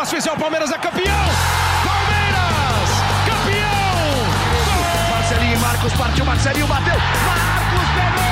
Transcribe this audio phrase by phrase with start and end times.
[0.00, 1.26] para oficial, Palmeiras é campeão!
[1.84, 2.90] Palmeiras,
[3.26, 4.00] campeão!
[5.10, 8.30] Marcelinho e Marcos partiu, Marcelinho bateu, Marcos pegou!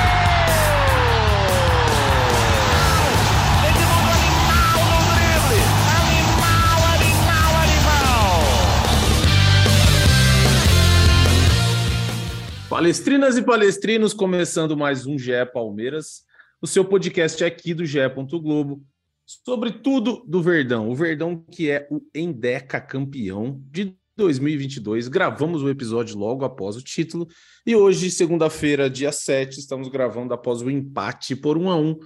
[12.69, 16.23] Palestrinas e palestrinos, começando mais um GE Palmeiras,
[16.61, 17.99] o seu podcast aqui do GE.
[18.41, 18.81] Globo,
[19.29, 20.89] sobre tudo do Verdão.
[20.89, 25.07] O Verdão que é o Endeca campeão de 2022.
[25.07, 27.27] Gravamos o episódio logo após o título
[27.63, 31.99] e hoje, segunda-feira, dia 7, estamos gravando após o empate por 1 a 1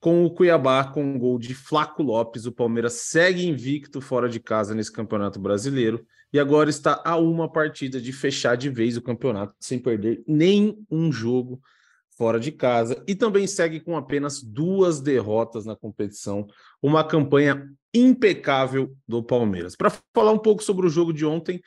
[0.00, 2.46] com o Cuiabá com um gol de Flaco Lopes.
[2.46, 7.50] O Palmeiras segue invicto fora de casa nesse Campeonato Brasileiro e agora está a uma
[7.50, 11.60] partida de fechar de vez o campeonato sem perder nem um jogo
[12.16, 16.46] fora de casa e também segue com apenas duas derrotas na competição,
[16.82, 19.76] uma campanha impecável do Palmeiras.
[19.76, 21.60] Para falar um pouco sobre o jogo de ontem,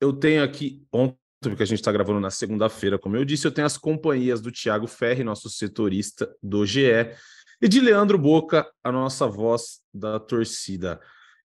[0.00, 3.52] eu tenho aqui ontem, porque a gente está gravando na segunda-feira, como eu disse, eu
[3.52, 7.14] tenho as companhias do Thiago Ferri, nosso setorista do GE,
[7.60, 11.00] e de Leandro Boca, a nossa voz da torcida.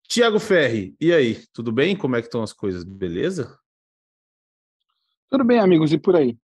[0.07, 1.95] Tiago Ferri, e aí, tudo bem?
[1.95, 2.83] Como é que estão as coisas?
[2.83, 3.57] Beleza?
[5.29, 6.37] Tudo bem, amigos, e por aí?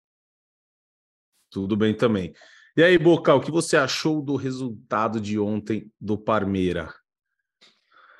[1.55, 2.33] Tudo bem também.
[2.75, 6.93] E aí, Boca, o que você achou do resultado de ontem do Parmeira?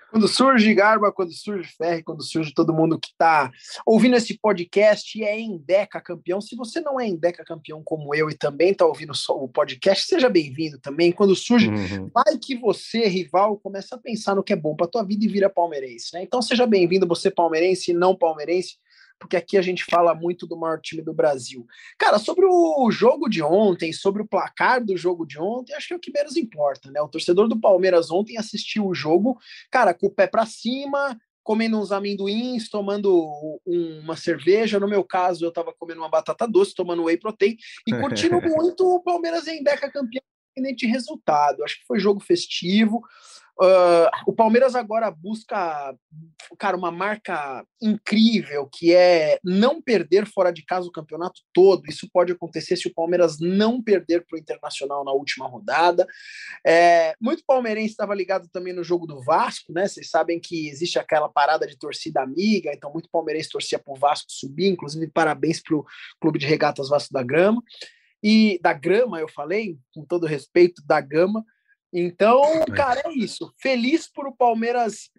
[0.09, 3.51] Quando surge Garba, quando surge Ferre, quando surge todo mundo que está
[3.85, 6.39] ouvindo esse podcast e é Endeca campeão.
[6.39, 10.29] Se você não é Endeca campeão como eu e também está ouvindo o podcast, seja
[10.29, 11.11] bem-vindo também.
[11.11, 12.09] Quando surge, uhum.
[12.13, 15.27] vai que você, rival, começa a pensar no que é bom para tua vida e
[15.27, 16.13] vira palmeirense.
[16.13, 16.23] Né?
[16.23, 18.77] Então seja bem-vindo, você palmeirense e não palmeirense
[19.19, 21.65] porque aqui a gente fala muito do maior time do Brasil.
[21.97, 25.93] Cara, sobre o jogo de ontem, sobre o placar do jogo de ontem, acho que
[25.93, 27.01] é o que menos importa, né?
[27.01, 29.37] O torcedor do Palmeiras ontem assistiu o jogo,
[29.71, 33.29] cara, com o pé para cima, comendo uns amendoins, tomando
[33.65, 34.79] uma cerveja.
[34.79, 37.55] No meu caso, eu estava comendo uma batata doce, tomando whey protein
[37.87, 40.23] e curtindo muito o Palmeiras em Deca campeão,
[40.57, 41.63] independente de resultado.
[41.63, 43.01] Acho que foi jogo festivo.
[43.57, 45.95] Uh, o Palmeiras agora busca,
[46.59, 51.85] cara, uma marca incrível que é não perder fora de casa o campeonato todo.
[51.87, 56.05] Isso pode acontecer se o Palmeiras não perder para o Internacional na última rodada.
[56.67, 59.87] É, muito palmeirense estava ligado também no jogo do Vasco, né?
[59.87, 63.97] Vocês sabem que existe aquela parada de torcida amiga, então muito palmeirense torcia para o
[63.97, 64.67] Vasco subir.
[64.67, 65.85] Inclusive, parabéns para o
[66.19, 67.63] Clube de Regatas Vasco da Grama.
[68.27, 71.45] E da grama, eu falei, com todo respeito, da gama.
[71.97, 72.41] Então,
[72.75, 73.53] cara, é isso.
[73.57, 75.09] Feliz por o Palmeiras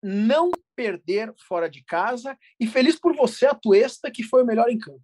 [0.00, 4.70] não perder fora de casa e feliz por você, a Tuesta, que foi o melhor
[4.70, 5.02] em campo.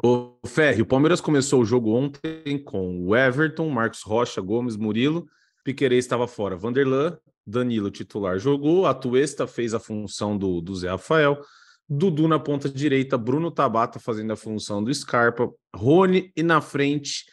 [0.00, 5.26] O Ferri, o Palmeiras começou o jogo ontem com o Everton, Marcos Rocha, Gomes, Murilo,
[5.64, 10.90] Piquerez estava fora, Vanderlan, Danilo titular jogou, a Tuesta fez a função do, do Zé
[10.90, 11.42] Rafael,
[11.88, 17.24] Dudu na ponta direita, Bruno Tabata fazendo a função do Scarpa, Rony e na frente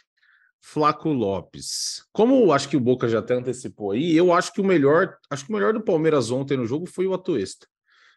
[0.66, 2.06] Flaco Lopes.
[2.14, 5.46] Como acho que o Boca já até antecipou aí, eu acho que o melhor, acho
[5.46, 7.68] que o melhor do Palmeiras ontem no jogo foi o Atuesta.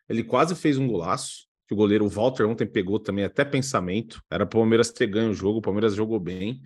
[0.09, 4.23] Ele quase fez um golaço, que o goleiro Walter ontem pegou também até pensamento.
[4.31, 6.61] Era o Palmeiras ter ganho o jogo, o Palmeiras jogou bem.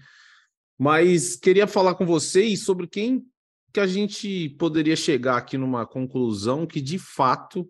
[0.79, 3.25] Mas queria falar com vocês sobre quem
[3.73, 7.67] que a gente poderia chegar aqui numa conclusão que de fato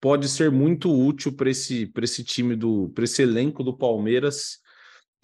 [0.00, 4.58] pode ser muito útil para esse, esse time do, para esse elenco do Palmeiras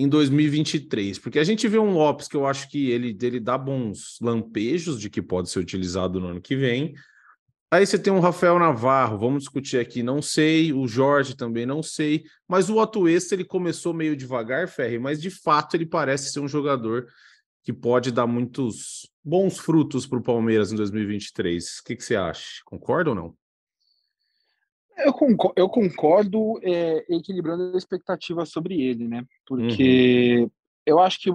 [0.01, 3.59] em 2023, porque a gente vê um Lopes que eu acho que ele, ele dá
[3.59, 6.95] bons lampejos de que pode ser utilizado no ano que vem.
[7.71, 11.83] Aí você tem um Rafael Navarro, vamos discutir aqui, não sei, o Jorge também não
[11.83, 16.41] sei, mas o Atuesta ele começou meio devagar, Ferre, mas de fato ele parece ser
[16.41, 17.07] um jogador
[17.63, 21.79] que pode dar muitos bons frutos para o Palmeiras em 2023.
[21.79, 22.63] O que, que você acha?
[22.65, 23.40] Concorda ou não?
[25.05, 29.25] Eu concordo, eu concordo é, equilibrando a expectativa sobre ele, né?
[29.47, 30.51] Porque uhum.
[30.87, 31.31] eu acho que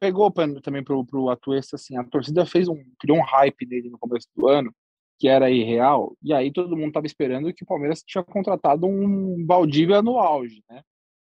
[0.00, 0.32] pegou
[0.62, 4.28] também pro, pro Atuesta, assim, a torcida fez um, criou um hype nele no começo
[4.36, 4.74] do ano,
[5.18, 9.44] que era irreal, e aí todo mundo estava esperando que o Palmeiras tinha contratado um
[9.46, 10.82] Valdívia no auge, né?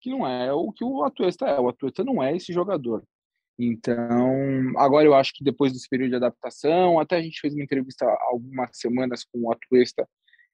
[0.01, 3.03] Que não é o que o Atuesta é, o Atuesta não é esse jogador.
[3.57, 7.63] Então, agora eu acho que depois desse período de adaptação, até a gente fez uma
[7.63, 10.07] entrevista algumas semanas com o Atuesta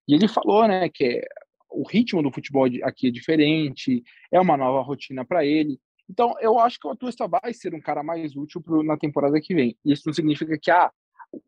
[0.10, 1.22] e ele falou, né, que
[1.70, 5.80] o ritmo do futebol aqui é diferente, é uma nova rotina para ele.
[6.10, 9.40] Então, eu acho que o Atuesta vai ser um cara mais útil pro, na temporada
[9.40, 9.78] que vem.
[9.86, 10.92] Isso não significa que ah,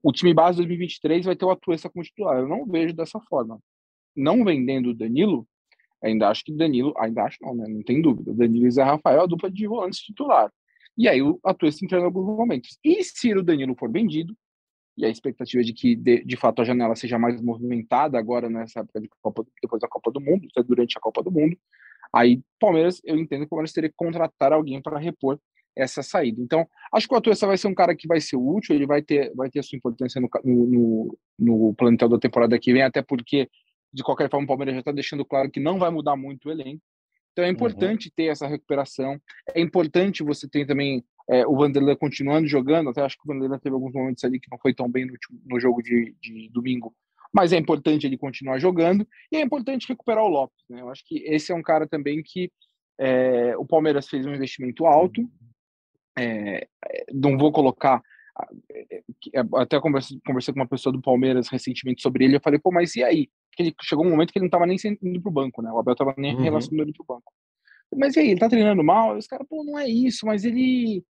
[0.04, 2.38] o time base 2023 vai ter o Atuesta como titular.
[2.38, 3.60] Eu não vejo dessa forma.
[4.16, 5.48] Não vendendo o Danilo,
[6.04, 7.68] ainda acho que Danilo, ainda acho não, né?
[7.68, 8.32] Não tem dúvida.
[8.32, 10.54] Danilo e Zé Rafael é a dupla de volantes titular.
[10.96, 12.78] E aí o Atuesta entra em alguns momentos.
[12.84, 14.38] E se o Danilo for vendido,
[14.98, 18.82] e a expectativa de que, de, de fato, a janela seja mais movimentada agora nessa
[18.82, 21.58] época de Copa, depois da Copa do Mundo, é durante a Copa do Mundo.
[22.14, 25.40] Aí, Palmeiras, eu entendo que o Palmeiras teria que contratar alguém para repor
[25.76, 26.42] essa saída.
[26.42, 29.02] Então, acho que o Atuesta vai ser um cara que vai ser útil, ele vai
[29.02, 33.02] ter, vai ter a sua importância no, no, no plantel da temporada que vem, até
[33.02, 33.50] porque,
[33.94, 36.52] de qualquer forma, o Palmeiras já está deixando claro que não vai mudar muito o
[36.52, 36.84] elenco.
[37.32, 37.54] Então é uhum.
[37.54, 38.14] importante uhum.
[38.16, 39.20] ter essa recuperação.
[39.56, 42.90] É importante você ter também é, o Vanderlei continuando jogando.
[42.90, 45.14] Até acho que o Vanderlei teve alguns momentos ali que não foi tão bem no,
[45.46, 46.94] no jogo de, de, domingo.
[47.34, 49.08] Mas é importante ele continuar jogando.
[49.32, 50.64] E é importante recuperar o Lopes.
[50.70, 50.82] Né?
[50.82, 52.52] Eu acho que esse é um cara também que
[53.00, 55.30] é, o Palmeiras fez um investimento alto.
[56.18, 58.02] É, é não vou colocar
[58.72, 58.98] é,
[59.34, 62.36] é, até conversei, conversei com uma pessoa do Palmeiras recentemente sobre ele.
[62.36, 63.30] Eu falei, pô, mas e aí?
[63.50, 65.72] Porque ele chegou um momento que ele não estava nem indo pro banco, né?
[65.72, 66.42] O Abel estava nem uhum.
[66.42, 67.34] relacionando ele pro banco.
[67.96, 69.18] Mas e aí, ele tá treinando mal?
[69.18, 71.04] Os caras, pô, não é isso, mas ele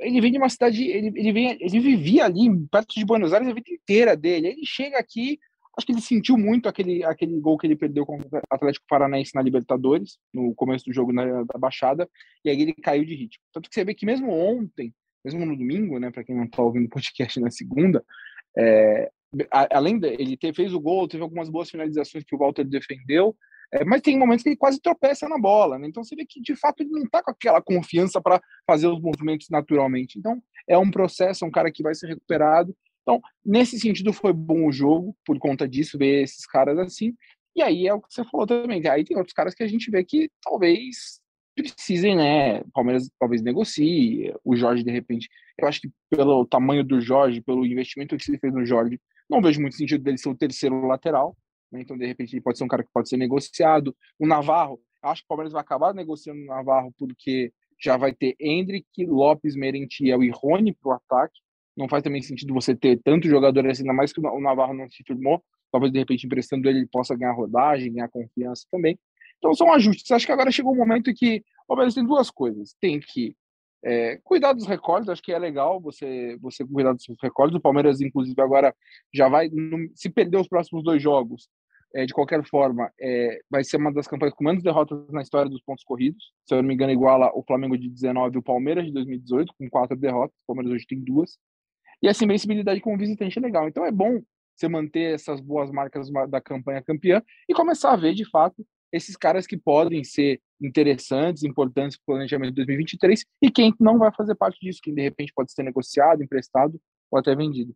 [0.00, 3.48] ele vem de uma cidade, ele, ele, vem, ele vivia ali perto de Buenos Aires
[3.48, 4.48] a vida inteira dele.
[4.48, 5.38] Ele chega aqui,
[5.76, 9.34] acho que ele sentiu muito aquele, aquele gol que ele perdeu com o Atlético Paranaense
[9.34, 12.08] na Libertadores, no começo do jogo na, da Baixada,
[12.44, 13.42] e aí ele caiu de ritmo.
[13.52, 14.92] Tanto que você vê que mesmo ontem,
[15.24, 18.04] mesmo no domingo, né, para quem não está ouvindo o podcast na segunda,
[18.58, 19.10] é,
[19.50, 23.36] além de ele fez o gol, teve algumas boas finalizações que o Walter defendeu,
[23.74, 25.88] é, mas tem momentos que ele quase tropeça na bola, né?
[25.88, 29.00] Então você vê que de fato ele não está com aquela confiança para fazer os
[29.00, 30.16] movimentos naturalmente.
[30.16, 32.74] Então é um processo, é um cara que vai ser recuperado.
[33.02, 37.14] Então, nesse sentido, foi bom o jogo, por conta disso, ver esses caras assim.
[37.54, 38.86] E aí é o que você falou também.
[38.86, 41.20] Aí tem outros caras que a gente vê que talvez
[41.56, 42.62] precisem, né?
[42.72, 45.28] Palmeiras talvez negocie, o Jorge de repente.
[45.58, 49.42] Eu acho que pelo tamanho do Jorge, pelo investimento que se fez no Jorge, não
[49.42, 51.36] vejo muito sentido dele ser o terceiro lateral.
[51.74, 51.82] Né?
[51.82, 53.94] Então, de repente, ele pode ser um cara que pode ser negociado.
[54.18, 58.36] O Navarro, acho que o Palmeiras vai acabar negociando o Navarro porque já vai ter
[58.40, 61.40] Hendrick, Lopes, Merentiel e Rony para o ataque.
[61.76, 64.88] Não faz também sentido você ter tanto jogador assim, ainda mais que o Navarro não
[64.88, 65.42] se firmou.
[65.72, 68.96] Talvez, de repente, emprestando ele, ele possa ganhar rodagem, ganhar confiança também.
[69.38, 70.08] Então são ajustes.
[70.12, 72.76] Acho que agora chegou um momento que o Palmeiras tem duas coisas.
[72.80, 73.36] Tem que
[73.84, 77.56] é, cuidar dos recordes, acho que é legal você, você cuidar dos recordes.
[77.56, 78.74] O Palmeiras, inclusive, agora
[79.12, 79.50] já vai.
[79.94, 81.48] Se perder os próximos dois jogos,
[81.94, 85.48] é, de qualquer forma, é, vai ser uma das campanhas com menos derrotas na história
[85.48, 86.32] dos pontos corridos.
[86.44, 89.54] Se eu não me engano, iguala o Flamengo de 19 e o Palmeiras de 2018,
[89.56, 90.36] com quatro derrotas.
[90.42, 91.38] O Palmeiras hoje tem duas.
[92.02, 93.68] E essa invencibilidade como visitante é legal.
[93.68, 94.20] Então é bom
[94.56, 99.16] você manter essas boas marcas da campanha campeã e começar a ver, de fato, esses
[99.16, 104.12] caras que podem ser interessantes, importantes para o planejamento de 2023 e quem não vai
[104.14, 106.80] fazer parte disso, quem de repente pode ser negociado, emprestado
[107.10, 107.74] ou até vendido.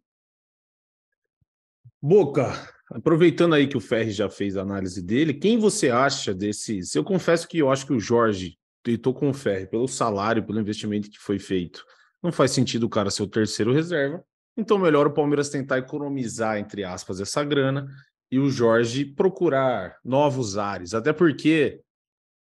[2.00, 2.52] Boca,
[2.90, 6.94] aproveitando aí que o Ferri já fez a análise dele, quem você acha desses?
[6.94, 8.56] Eu confesso que eu acho que o Jorge,
[8.86, 11.84] estou com o Ferri, pelo salário, pelo investimento que foi feito,
[12.22, 14.24] não faz sentido o cara ser o terceiro reserva.
[14.56, 17.86] Então, melhor o Palmeiras tentar economizar, entre aspas, essa grana
[18.30, 21.80] e o Jorge procurar novos ares, até porque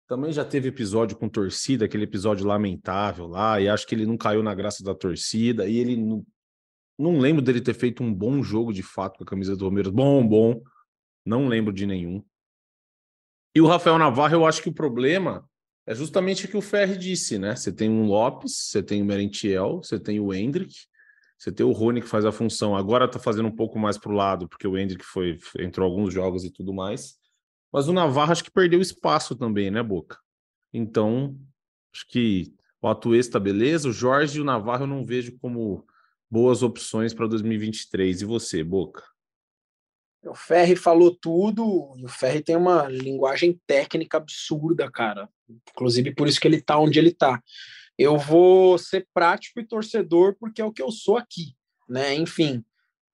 [0.06, 4.16] também já teve episódio com torcida, aquele episódio lamentável lá, e acho que ele não
[4.16, 5.96] caiu na graça da torcida, e ele
[6.98, 9.92] não lembro dele ter feito um bom jogo de fato com a camisa do Palmeiras.
[9.92, 10.62] Bom, bom.
[11.24, 12.22] Não lembro de nenhum.
[13.54, 15.48] E o Rafael Navarro, eu acho que o problema
[15.86, 17.54] é justamente o que o Ferri disse, né?
[17.54, 20.74] Você tem um Lopes, você tem o Merentiel, você tem o Hendrick,
[21.38, 24.12] você tem o Rony que faz a função, agora tá fazendo um pouco mais pro
[24.12, 27.16] lado, porque o Hendrick foi, entrou alguns jogos e tudo mais.
[27.72, 30.18] Mas o Navarro acho que perdeu espaço também, né, Boca?
[30.72, 31.36] Então,
[31.92, 33.88] acho que o Atuesta, beleza.
[33.88, 35.86] O Jorge e o Navarro eu não vejo como
[36.34, 38.22] boas opções para 2023.
[38.22, 39.04] E você, Boca?
[40.26, 45.28] O Ferri falou tudo, e o Ferri tem uma linguagem técnica absurda, cara.
[45.70, 47.40] Inclusive por isso que ele tá onde ele tá
[47.98, 51.54] eu vou ser prático e torcedor porque é o que eu sou aqui,
[51.88, 52.14] né?
[52.14, 52.64] Enfim,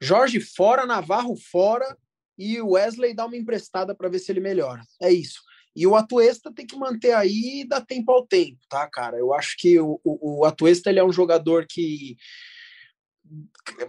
[0.01, 1.97] Jorge fora, Navarro fora
[2.39, 4.83] e o Wesley dá uma emprestada para ver se ele melhora.
[5.01, 5.41] É isso.
[5.77, 9.19] E o Atuesta tem que manter aí e dar tempo ao tempo, tá, cara?
[9.19, 12.17] Eu acho que o, o, o Atuesta ele é um jogador que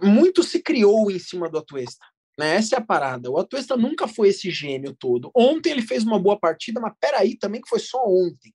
[0.02, 2.04] muito se criou em cima do Atuesta.
[2.38, 2.56] Né?
[2.56, 3.30] Essa é a parada.
[3.30, 5.30] O Atuesta nunca foi esse gênio todo.
[5.34, 8.52] Ontem ele fez uma boa partida, mas peraí também que foi só ontem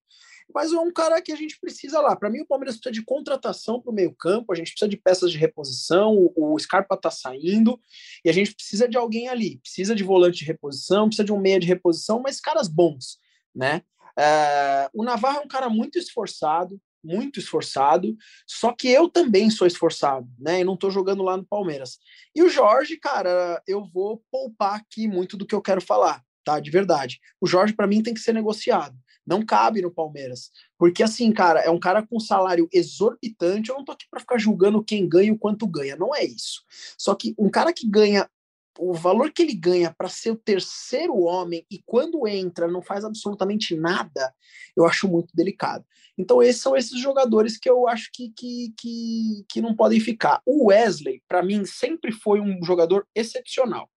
[0.53, 2.15] mas é um cara que a gente precisa lá.
[2.15, 5.32] Para mim, o Palmeiras precisa de contratação para o meio-campo, a gente precisa de peças
[5.32, 7.79] de reposição, o, o Scarpa está saindo,
[8.24, 9.60] e a gente precisa de alguém ali.
[9.60, 13.20] Precisa de volante de reposição, precisa de um meia de reposição, mas caras bons,
[13.53, 13.82] né?
[14.17, 19.66] É, o Navarro é um cara muito esforçado, muito esforçado, só que eu também sou
[19.66, 20.60] esforçado, né?
[20.60, 21.98] E não estou jogando lá no Palmeiras.
[22.36, 26.60] E o Jorge, cara, eu vou poupar aqui muito do que eu quero falar, tá?
[26.60, 27.20] De verdade.
[27.40, 28.96] O Jorge, para mim, tem que ser negociado
[29.26, 30.52] Não cabe no Palmeiras.
[30.78, 33.70] Porque, assim, cara, é um cara com salário exorbitante.
[33.70, 35.96] Eu não tô aqui para ficar julgando quem ganha e o quanto ganha.
[35.96, 36.64] Não é isso.
[36.98, 38.30] Só que um cara que ganha
[38.79, 43.03] o valor que ele ganha para ser o terceiro homem e quando entra não faz
[43.03, 44.34] absolutamente nada,
[44.75, 45.86] eu acho muito delicado.
[46.17, 50.41] Então, esses são esses jogadores que eu acho que, que, que, que não podem ficar.
[50.46, 53.89] O Wesley, para mim, sempre foi um jogador excepcional.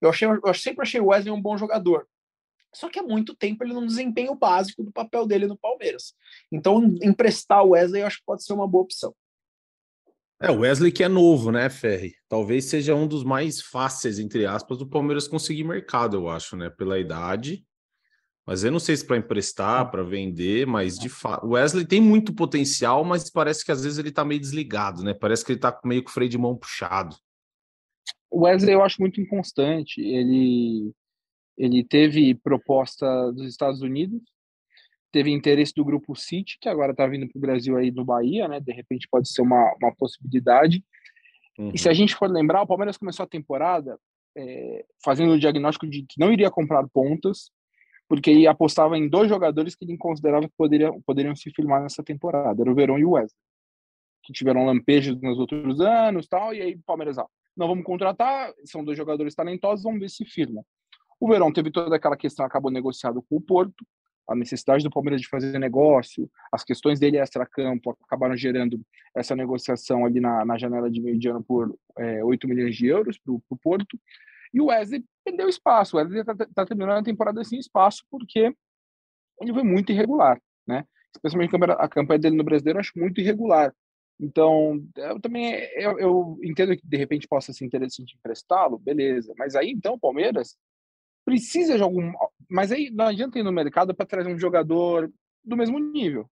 [0.00, 2.08] Eu, achei, eu sempre achei o Wesley um bom jogador.
[2.74, 6.14] Só que há muito tempo ele não desempenha o básico do papel dele no Palmeiras.
[6.50, 9.14] Então, emprestar o Wesley eu acho que pode ser uma boa opção.
[10.42, 12.14] É, o Wesley que é novo, né, Ferri?
[12.26, 16.70] Talvez seja um dos mais fáceis, entre aspas, do Palmeiras conseguir mercado, eu acho, né?
[16.70, 17.62] Pela idade.
[18.46, 21.46] Mas eu não sei se para emprestar, para vender, mas de fato.
[21.46, 25.12] O Wesley tem muito potencial, mas parece que às vezes ele tá meio desligado, né?
[25.12, 27.14] Parece que ele tá meio com o freio de mão puxado.
[28.30, 30.00] O Wesley eu acho muito inconstante.
[30.00, 30.90] Ele,
[31.56, 34.22] ele teve proposta dos Estados Unidos,
[35.10, 38.48] teve interesse do grupo City, que agora está vindo para o Brasil aí no Bahia,
[38.48, 38.60] né?
[38.60, 40.84] De repente pode ser uma, uma possibilidade.
[41.58, 41.72] Uhum.
[41.74, 41.96] E se a uhum.
[41.96, 43.98] gente for lembrar, o Palmeiras começou a temporada
[44.36, 47.50] é, fazendo o diagnóstico de que não iria comprar pontas,
[48.08, 52.02] porque ele apostava em dois jogadores que ele considerava que poderiam, poderiam se firmar nessa
[52.02, 53.38] temporada, era o Verón e o Wesley,
[54.22, 57.26] que tiveram lampejos nos outros anos tal, e aí o Palmeiras, ah,
[57.56, 60.64] não vamos contratar, são dois jogadores talentosos, vamos ver se firma.
[61.20, 63.84] O Verón teve toda aquela questão, acabou negociado com o Porto,
[64.30, 68.80] a necessidade do Palmeiras de fazer negócio, as questões dele extra-campo acabaram gerando
[69.12, 72.86] essa negociação ali na, na janela de meio de ano por é, 8 milhões de
[72.86, 73.98] euros para o Porto.
[74.54, 75.96] E o Wesley perdeu espaço.
[75.96, 78.54] O Wesley está tá terminando a temporada sem espaço porque
[79.40, 80.84] ele foi muito irregular, né?
[81.12, 83.74] Especialmente a campanha dele no Brasileiro, eu acho muito irregular.
[84.20, 89.34] Então, eu também eu, eu entendo que de repente possa ser interessante emprestá-lo, beleza.
[89.36, 90.56] Mas aí então o Palmeiras
[91.24, 92.12] precisa de algum.
[92.50, 95.10] Mas aí não adianta ir no mercado para trazer um jogador
[95.44, 96.28] do mesmo nível.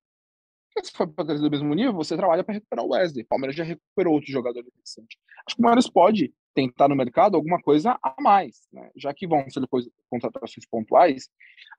[0.74, 3.24] Porque se for para trazer do mesmo nível, você trabalha para recuperar o Wesley.
[3.24, 5.18] O Palmeiras já recuperou outro jogador interessante.
[5.46, 8.90] Acho que o Palmeiras pode tentar no mercado alguma coisa a mais, né?
[8.96, 11.28] já que vão ser depois contratações pontuais.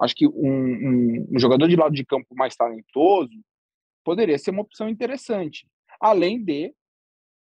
[0.01, 3.33] Acho que um, um, um jogador de lado de campo mais talentoso
[4.03, 5.67] poderia ser uma opção interessante.
[5.99, 6.73] Além de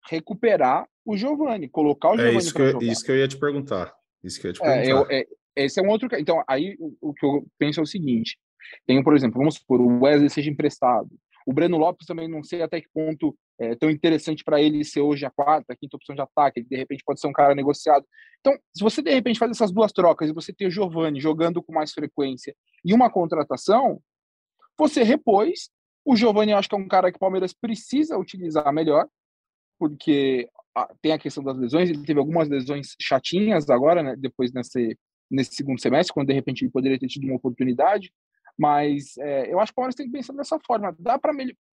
[0.10, 3.27] recuperar o Giovani, colocar o é Giovani é isso que, eu, isso que eu ia
[3.27, 3.96] te perguntar.
[4.24, 4.84] Isso que eu ia te perguntar.
[4.84, 5.27] É, eu, é,
[5.66, 6.08] esse é um outro.
[6.20, 8.38] Então, aí o, o, que eu penso é o seguinte:
[8.86, 11.10] tem, por exemplo, vamos supor, o Wesley seja emprestado.
[11.46, 15.02] O Breno Lopes também não sei até que ponto é tão interessante para ele ser
[15.02, 16.60] hoje a quarta, a quinta opção de ataque.
[16.60, 18.06] Ele, de repente, pode ser um cara negociado.
[18.42, 21.64] Então, se você, de repente, faz essas duas trocas e você tem o Giovani jogando
[21.64, 24.02] com mais frequência e uma contratação,
[24.78, 25.70] você repôs.
[26.06, 29.08] O Giovani, acho que é um cara que o Palmeiras precisa utilizar melhor,
[29.80, 30.50] porque
[31.02, 31.90] tem a questão das lesões.
[31.90, 34.98] Ele teve algumas lesões chatinhas agora, né, depois nesse,
[35.29, 38.12] nesse segundo semestre, quando de repente ele poderia ter tido uma oportunidade.
[38.57, 40.96] Mas é, eu acho que o Palmeiras tem que pensar dessa forma.
[40.98, 41.31] Dá para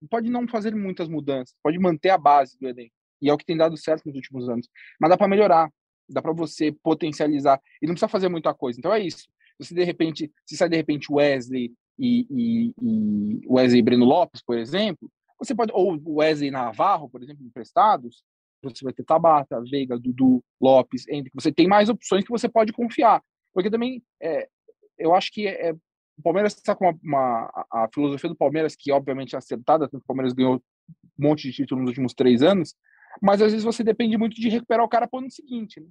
[0.09, 3.45] pode não fazer muitas mudanças, pode manter a base do elenco e é o que
[3.45, 4.69] tem dado certo nos últimos anos.
[4.99, 5.69] Mas dá para melhorar,
[6.07, 8.79] dá para você potencializar e não precisa fazer muita coisa.
[8.79, 9.27] Então é isso.
[9.57, 14.41] Você de repente, se sai de repente Wesley e, e, e Wesley e Breno Lopes,
[14.43, 15.09] por exemplo,
[15.39, 18.23] você pode ou Wesley Navarro, por exemplo, emprestados,
[18.61, 22.73] você vai ter Tabata, Veiga, Dudu, Lopes, entre você tem mais opções que você pode
[22.73, 23.21] confiar.
[23.55, 24.49] Porque também é,
[24.99, 28.91] eu acho que é, o Palmeiras está com uma, uma, a filosofia do Palmeiras, que
[28.91, 30.59] obviamente é acertada, tanto o Palmeiras ganhou um
[31.17, 32.75] monte de títulos nos últimos três anos,
[33.21, 35.87] mas às vezes você depende muito de recuperar o cara para o ano seguinte, né?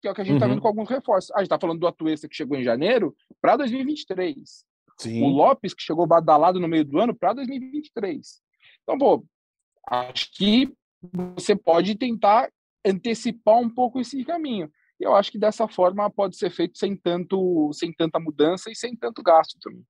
[0.00, 0.52] que é o que a gente está uhum.
[0.52, 1.30] vendo com alguns reforços.
[1.32, 4.64] A gente está falando do Atuesta que chegou em janeiro para 2023.
[4.98, 5.22] Sim.
[5.22, 8.40] O Lopes, que chegou badalado no meio do ano, para 2023.
[8.82, 9.24] Então, pô,
[9.86, 10.72] acho que
[11.34, 12.50] você pode tentar
[12.84, 14.70] antecipar um pouco esse caminho.
[15.00, 18.76] E eu acho que dessa forma pode ser feito sem tanto, sem tanta mudança e
[18.76, 19.82] sem tanto gasto também.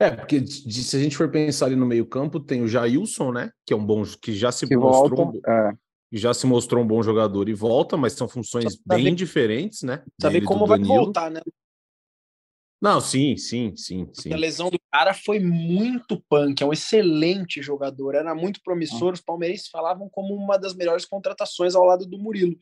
[0.00, 3.50] É, porque de, se a gente for pensar ali no meio-campo, tem o Jailson, né?
[3.66, 5.72] Que é um bom que já se que mostrou volta, é.
[6.12, 10.04] já se mostrou um bom jogador e volta, mas são funções bem diferentes, né?
[10.20, 11.40] Saber como vai voltar, né?
[12.80, 14.32] Não, sim, sim, sim, sim.
[14.32, 19.08] A lesão do cara foi muito punk, é um excelente jogador, era muito promissor.
[19.08, 19.14] Ah.
[19.14, 22.56] Os palmeirenses falavam como uma das melhores contratações ao lado do Murilo.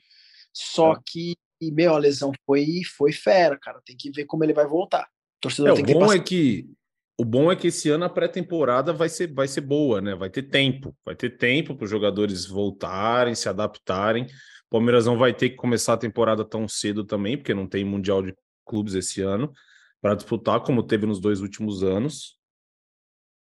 [0.59, 1.01] Só é.
[1.05, 3.79] que, meu, a lesão foi, foi fera, cara.
[3.85, 5.03] Tem que ver como ele vai voltar.
[5.03, 6.71] O torcedor é, tem o que bom é que
[7.19, 10.15] o bom é que esse ano a pré-temporada vai ser, vai ser boa, né?
[10.15, 14.25] Vai ter tempo, vai ter tempo para os jogadores voltarem, se adaptarem.
[14.25, 17.85] O Palmeiras não vai ter que começar a temporada tão cedo também, porque não tem
[17.85, 18.35] Mundial de
[18.67, 19.53] Clubes esse ano
[20.01, 22.39] para disputar, como teve nos dois últimos anos.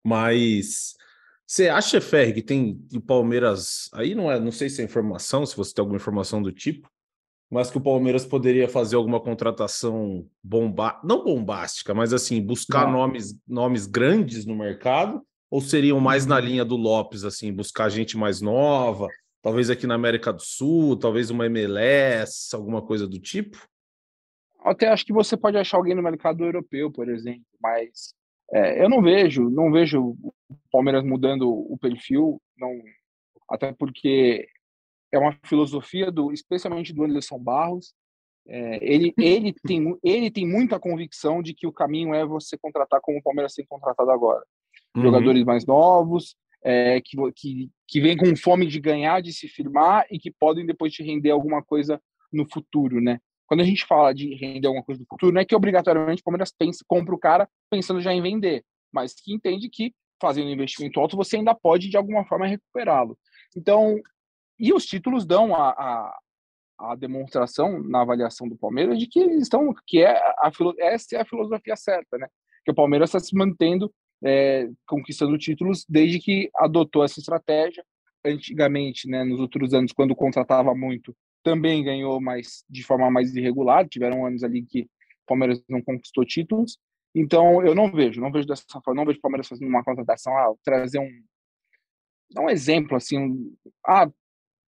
[0.05, 0.95] Mas
[1.45, 3.89] você acha, Ferri, que tem o Palmeiras.
[3.93, 6.89] Aí não é, não sei se é informação, se você tem alguma informação do tipo,
[7.51, 13.39] mas que o Palmeiras poderia fazer alguma contratação bomba, não bombástica, mas assim, buscar nomes,
[13.47, 16.43] nomes grandes no mercado, ou seriam mais na uhum.
[16.43, 19.09] linha do Lopes, assim, buscar gente mais nova,
[19.41, 23.57] talvez aqui na América do Sul, talvez uma MLS, alguma coisa do tipo?
[24.61, 28.13] Até acho que você pode achar alguém no mercado europeu, por exemplo, mas
[28.53, 30.35] é, eu não vejo, não vejo o
[30.73, 32.73] Palmeiras mudando o perfil, não,
[33.49, 34.49] até porque
[35.17, 37.95] é uma filosofia do, especialmente do Anderson Barros.
[38.49, 43.01] É, ele, ele, tem, ele tem muita convicção de que o caminho é você contratar
[43.01, 44.45] como o Palmeiras tem contratado agora.
[44.97, 45.03] Uhum.
[45.03, 50.07] Jogadores mais novos, é, que, que, que vêm com fome de ganhar, de se firmar
[50.11, 52.01] e que podem depois te render alguma coisa
[52.33, 53.19] no futuro, né?
[53.47, 56.25] Quando a gente fala de render alguma coisa no futuro, não é que obrigatoriamente o
[56.25, 60.53] Palmeiras pensa, compra o cara pensando já em vender, mas que entende que fazendo um
[60.53, 63.17] investimento alto você ainda pode de alguma forma recuperá-lo.
[63.57, 64.01] Então,
[64.59, 66.19] e os títulos dão a, a,
[66.79, 71.21] a, demonstração na avaliação do Palmeiras de que eles estão, que é a, essa é
[71.21, 72.29] a filosofia certa, né?
[72.65, 73.93] Que o Palmeiras está se mantendo
[74.25, 77.85] é, conquistando títulos desde que adotou essa estratégia.
[78.25, 83.87] Antigamente, né, nos outros anos, quando contratava muito, também ganhou, mas de forma mais irregular.
[83.89, 86.79] Tiveram anos ali que o Palmeiras não conquistou títulos.
[87.15, 90.37] Então, eu não vejo, não vejo dessa forma, não vejo o Palmeiras fazendo uma contratação,
[90.37, 91.23] ah, trazer um,
[92.43, 94.11] um exemplo assim, ah,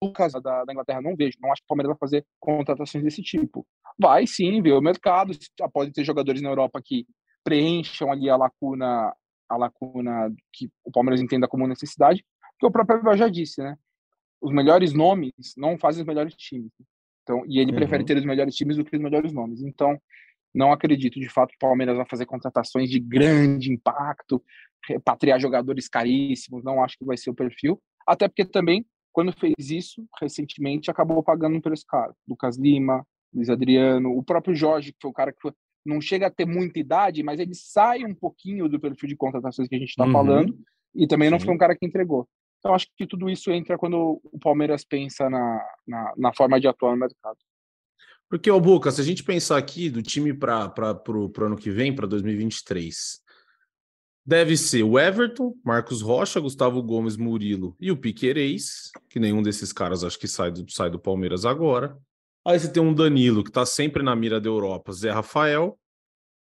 [0.01, 1.37] Lucas da, da, Inglaterra, não vejo.
[1.41, 3.65] Não acho que o Palmeiras vai fazer contratações desse tipo.
[3.97, 5.33] Vai sim ver o mercado.
[5.73, 7.05] Pode ter jogadores na Europa que
[7.43, 9.13] preencham ali a lacuna,
[9.49, 12.23] a lacuna que o Palmeiras entenda como necessidade,
[12.59, 13.77] que o próprio Abel já disse, né?
[14.41, 16.71] Os melhores nomes não fazem os melhores times.
[17.23, 17.77] Então, e ele uhum.
[17.77, 19.61] prefere ter os melhores times do que os melhores nomes.
[19.61, 19.99] Então,
[20.53, 24.43] não acredito de fato que o Palmeiras vai fazer contratações de grande impacto,
[24.87, 26.63] repatriar jogadores caríssimos.
[26.63, 27.81] Não acho que vai ser o perfil.
[28.07, 28.85] Até porque também
[29.17, 32.13] quando fez isso, recentemente, acabou pagando um preço caro.
[32.29, 35.39] Lucas Lima, Luiz Adriano, o próprio Jorge, que foi o cara que
[35.83, 39.67] não chega a ter muita idade, mas ele sai um pouquinho do perfil de contratações
[39.67, 40.11] que a gente está uhum.
[40.11, 40.59] falando,
[40.93, 41.45] e também não Sim.
[41.45, 42.29] foi um cara que entregou.
[42.59, 46.67] Então, acho que tudo isso entra quando o Palmeiras pensa na, na, na forma de
[46.67, 47.37] atuar no mercado.
[48.29, 50.71] Porque, o Boca, se a gente pensar aqui do time para
[51.09, 53.19] o ano que vem, para 2023,
[54.27, 59.71] deve ser o Everton, Marcos Rocha, Gustavo Gomes, Murilo e o Piquerez, que nenhum desses
[59.71, 61.97] caras acho que sai do, sai do Palmeiras agora.
[62.45, 65.79] Aí você tem um Danilo, que está sempre na mira da Europa, Zé Rafael,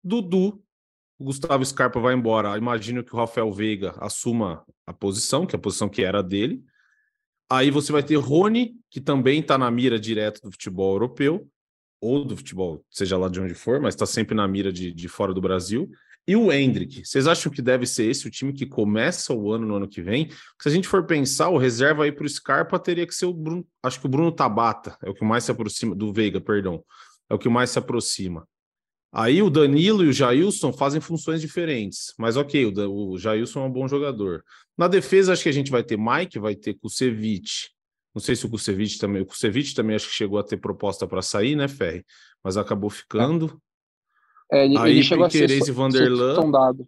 [0.05, 0.63] Dudu,
[1.19, 2.59] o Gustavo Scarpa vai embora.
[2.59, 6.63] Imagino que o Rafael Veiga assuma a posição, que é a posição que era dele.
[7.51, 11.49] Aí você vai ter Rony, que também está na mira direto do futebol europeu,
[12.01, 15.09] ou do futebol, seja lá de onde for, mas está sempre na mira de, de
[15.09, 15.89] fora do Brasil.
[16.27, 19.67] E o Hendrick, vocês acham que deve ser esse o time que começa o ano
[19.67, 20.31] no ano que vem?
[20.61, 23.33] Se a gente for pensar, o reserva aí para o Scarpa teria que ser o
[23.33, 26.85] Bruno, acho que o Bruno Tabata, é o que mais se aproxima, do Veiga, perdão,
[27.29, 28.47] é o que mais se aproxima.
[29.13, 33.65] Aí o Danilo e o Jailson fazem funções diferentes, mas ok, o, o Jailson é
[33.65, 34.45] um bom jogador.
[34.79, 37.71] Na defesa, acho que a gente vai ter Mike, vai ter Kusevich.
[38.15, 41.07] Não sei se o Kusevich também, o Kusevich também acho que chegou a ter proposta
[41.07, 42.07] para sair, né, Ferri?
[42.45, 43.61] Mas acabou ficando.
[44.53, 46.87] É, ele, Aí, ele chegou a ser, e Vanderlan, sondado.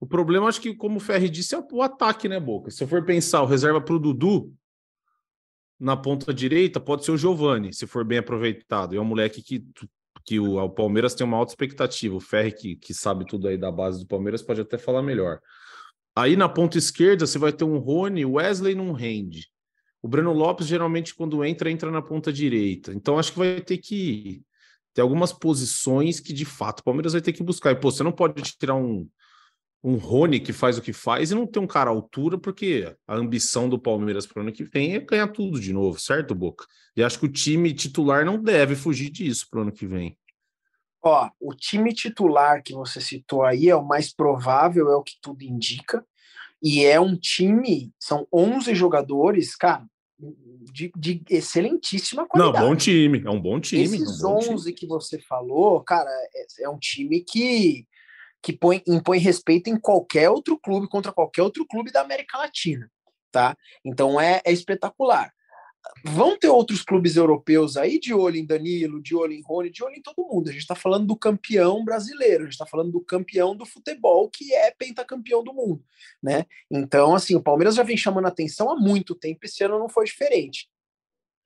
[0.00, 2.70] O problema, acho que, como o Ferri disse, é o ataque, né, Boca?
[2.70, 4.54] Se eu for pensar o reserva para o Dudu,
[5.78, 8.96] na ponta direita, pode ser o Giovani, se for bem aproveitado.
[8.96, 9.62] É um moleque que,
[10.24, 12.16] que o, o Palmeiras tem uma alta expectativa.
[12.16, 15.40] O Ferri, que, que sabe tudo aí da base do Palmeiras, pode até falar melhor.
[16.16, 19.48] Aí na ponta esquerda, você vai ter um Rony, Wesley não rende.
[20.00, 22.94] O Breno Lopes, geralmente, quando entra, entra na ponta direita.
[22.94, 24.42] Então, acho que vai ter que
[24.94, 27.72] tem algumas posições que de fato o Palmeiras vai ter que buscar.
[27.72, 29.08] E, pô, você não pode tirar um,
[29.82, 32.94] um Rony que faz o que faz e não ter um cara à altura, porque
[33.06, 36.34] a ambição do Palmeiras para o ano que vem é ganhar tudo de novo, certo,
[36.34, 36.66] Boca?
[36.96, 40.18] E acho que o time titular não deve fugir disso para o ano que vem.
[41.00, 45.14] Ó, o time titular que você citou aí é o mais provável, é o que
[45.22, 46.04] tudo indica.
[46.60, 49.86] E é um time, são 11 jogadores, cara,
[50.72, 52.64] de, de, excelentíssima qualidade.
[52.64, 53.84] Não, bom time, é um bom time.
[53.84, 54.72] Esses um 11 time.
[54.72, 57.86] que você falou, cara, é, é, um time que,
[58.42, 62.90] que põe, impõe respeito em qualquer outro clube, contra qualquer outro clube da América Latina,
[63.30, 63.56] tá?
[63.84, 65.32] Então é, é espetacular
[66.04, 69.82] vão ter outros clubes europeus aí de olho em Danilo, de olho em Rony, de
[69.82, 70.48] olho em todo mundo.
[70.48, 74.28] A gente está falando do campeão brasileiro, a gente está falando do campeão do futebol,
[74.30, 75.84] que é pentacampeão do mundo,
[76.22, 76.46] né?
[76.70, 80.04] Então, assim, o Palmeiras já vem chamando atenção há muito tempo, esse ano não foi
[80.04, 80.68] diferente.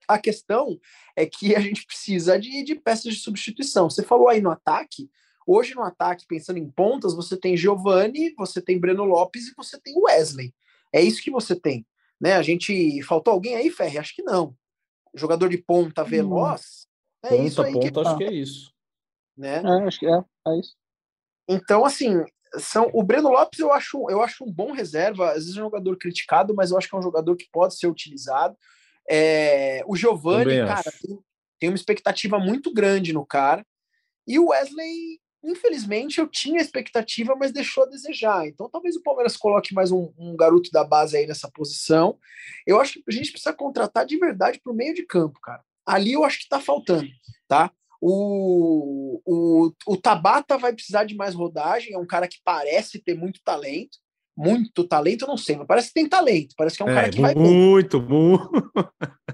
[0.07, 0.79] A questão
[1.15, 3.89] é que a gente precisa de, de peças de substituição.
[3.89, 5.09] Você falou aí no ataque,
[5.47, 9.79] hoje no ataque, pensando em pontas, você tem Giovani, você tem Breno Lopes e você
[9.79, 10.53] tem Wesley.
[10.91, 11.85] É isso que você tem.
[12.23, 12.35] Né?
[12.35, 13.97] A gente faltou alguém aí, Ferre?
[13.97, 14.55] Acho que não.
[15.13, 16.87] jogador de ponta veloz.
[17.21, 17.27] Hum.
[17.27, 17.99] É ponta, isso aí ponta, que...
[17.99, 18.73] acho que é isso.
[19.35, 19.61] Né?
[19.61, 20.73] É, acho que é, é isso.
[21.49, 22.23] Então, assim,
[22.59, 25.65] são o Breno Lopes eu acho, eu acho um bom reserva, às vezes é um
[25.65, 28.55] jogador criticado, mas eu acho que é um jogador que pode ser utilizado.
[29.09, 31.19] É, o Giovani, cara, tem,
[31.59, 33.65] tem, uma expectativa muito grande no cara.
[34.25, 38.47] E o Wesley, infelizmente, eu tinha expectativa, mas deixou a desejar.
[38.47, 42.17] Então, talvez o Palmeiras coloque mais um, um garoto da base aí nessa posição.
[42.65, 45.61] Eu acho que a gente precisa contratar de verdade para o meio de campo, cara.
[45.85, 47.09] Ali eu acho que está faltando,
[47.47, 47.69] tá?
[47.99, 53.15] O, o, o Tabata vai precisar de mais rodagem, é um cara que parece ter
[53.15, 53.97] muito talento.
[54.35, 56.55] Muito talento, eu não sei, mas parece que tem talento.
[56.57, 57.35] Parece que é um é, cara que muito, vai.
[57.35, 58.73] Muito, muito.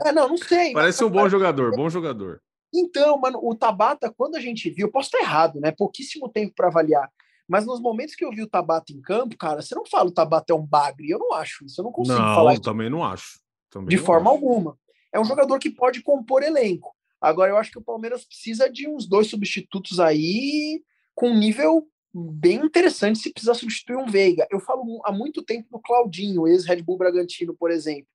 [0.05, 0.73] É, não, não sei.
[0.73, 2.41] Parece um bom jogador, bom jogador.
[2.73, 5.71] Então, mano, o Tabata, quando a gente viu, posso estar errado, né?
[5.71, 7.11] Pouquíssimo tempo para avaliar.
[7.47, 10.13] Mas nos momentos que eu vi o Tabata em campo, cara, você não fala o
[10.13, 11.09] Tabata é um bagre.
[11.09, 11.81] Eu não acho isso.
[11.81, 12.61] Eu não consigo não, falar isso.
[12.61, 13.39] também não acho.
[13.71, 14.39] Também de não forma acho.
[14.39, 14.77] alguma.
[15.11, 16.95] É um jogador que pode compor elenco.
[17.19, 20.81] Agora, eu acho que o Palmeiras precisa de uns dois substitutos aí
[21.15, 24.47] com um nível bem interessante se precisar substituir um Veiga.
[24.49, 28.07] Eu falo há muito tempo do Claudinho, ex-Red Bull Bragantino, por exemplo.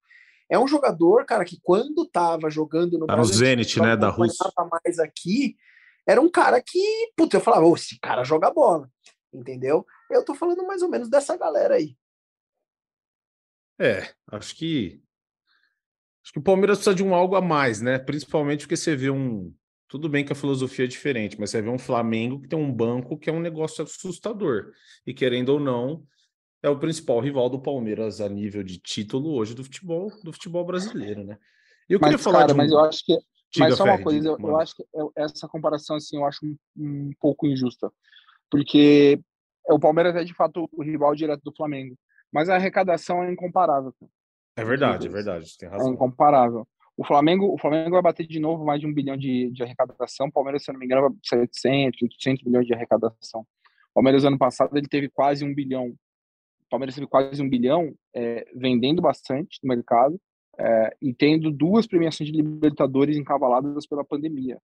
[0.48, 4.50] É um jogador, cara, que quando estava jogando no tá no Zenit, né, da Rússia.
[4.70, 5.56] mais aqui,
[6.06, 8.90] era um cara que, puta, eu falava, oh, esse cara joga bola,
[9.32, 9.86] entendeu?
[10.10, 11.96] Eu tô falando mais ou menos dessa galera aí.
[13.80, 15.02] É, acho que
[16.24, 17.98] Acho que o Palmeiras precisa de um algo a mais, né?
[17.98, 19.52] Principalmente porque você vê um.
[19.86, 22.72] Tudo bem que a filosofia é diferente, mas você vê um Flamengo que tem um
[22.72, 24.72] banco que é um negócio assustador.
[25.06, 26.02] E querendo ou não,
[26.64, 30.64] é o principal rival do Palmeiras a nível de título hoje do futebol, do futebol
[30.64, 31.38] brasileiro, né?
[31.86, 32.56] Eu queria mas, falar cara, de um...
[32.56, 33.18] mas eu acho que
[33.52, 36.56] Diga, mas só uma coisa, eu, eu, acho que essa comparação assim, eu acho um,
[36.76, 37.92] um pouco injusta.
[38.50, 39.20] Porque
[39.68, 41.96] o Palmeiras é de fato o rival direto do Flamengo,
[42.32, 43.94] mas a arrecadação é incomparável.
[44.56, 45.88] É verdade, é verdade, tem razão.
[45.88, 46.66] É incomparável.
[46.96, 50.28] O Flamengo, o Flamengo vai bater de novo mais de um bilhão de, de arrecadação.
[50.28, 53.42] O Palmeiras, se eu não me engano, vai 700, 800 milhões de arrecadação.
[53.42, 55.94] O Palmeiras, ano passado, ele teve quase um bilhão.
[56.74, 60.20] O Palmeiras teve quase um bilhão é, vendendo bastante no mercado
[60.58, 64.58] é, e tendo duas premiações de Libertadores encavaladas pela pandemia.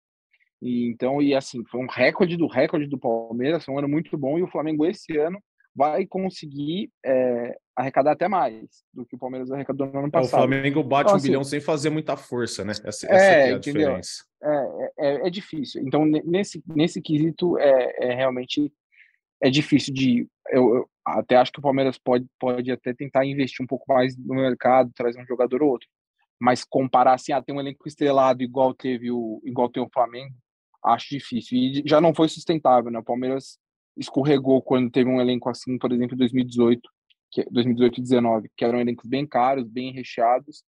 [0.61, 4.19] E, então, e assim, foi um recorde do recorde do Palmeiras, foi um ano muito
[4.19, 4.39] bom.
[4.39, 5.41] E o Flamengo, esse ano,
[5.75, 10.41] vai conseguir é, arrecadar até mais do que o Palmeiras arrecadou no ano passado.
[10.41, 12.73] É, o Flamengo bate então, um assim, bilhão sem fazer muita força, né?
[12.73, 13.61] Essa, essa é, é a entendeu?
[13.61, 14.25] diferença.
[14.43, 15.81] É, é, é, difícil.
[15.87, 18.73] Então, nesse, nesse quesito, é, é realmente
[19.41, 20.29] é difícil de.
[20.51, 24.17] Eu, eu, até acho que o Palmeiras pode, pode até tentar investir um pouco mais
[24.17, 25.89] no mercado, trazer um jogador ou outro.
[26.41, 30.35] Mas comparar assim, ah, tem um elenco estrelado igual teve o igual tem o Flamengo,
[30.85, 31.59] acho difícil.
[31.59, 32.99] E já não foi sustentável, né?
[32.99, 33.59] O Palmeiras
[33.97, 36.81] escorregou quando teve um elenco assim, por exemplo, em 2018,
[37.31, 40.63] que 2018 e 19, que eram elencos bem caros, bem recheados,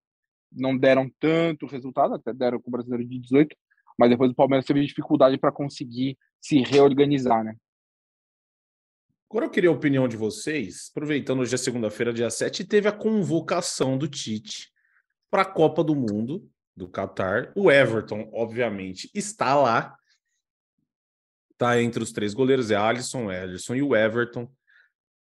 [0.52, 3.56] não deram tanto resultado, até deram com o brasileiro de 18,
[3.98, 7.56] mas depois o Palmeiras teve dificuldade para conseguir se reorganizar, né?
[9.30, 12.92] Agora eu queria a opinião de vocês, aproveitando hoje é segunda-feira, dia 7, teve a
[12.92, 14.72] convocação do Tite
[15.30, 17.52] para a Copa do Mundo do Catar.
[17.56, 19.96] O Everton, obviamente, está lá,
[21.60, 24.52] tá entre os três goleiros, é Alisson, Ederson e o Everton.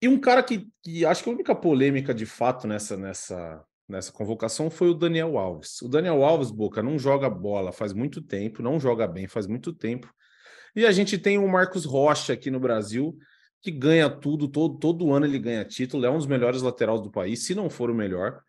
[0.02, 4.12] E um cara que, que acho que a única polêmica de fato nessa, nessa, nessa
[4.12, 5.84] convocação foi o Daniel Alves.
[5.84, 9.72] O Daniel Alves, Boca, não joga bola faz muito tempo, não joga bem faz muito
[9.72, 10.12] tempo.
[10.76, 13.16] E a gente tem o Marcos Rocha aqui no Brasil,
[13.64, 17.10] que ganha tudo, todo, todo ano ele ganha título, é um dos melhores laterais do
[17.10, 18.44] país, se não for o melhor.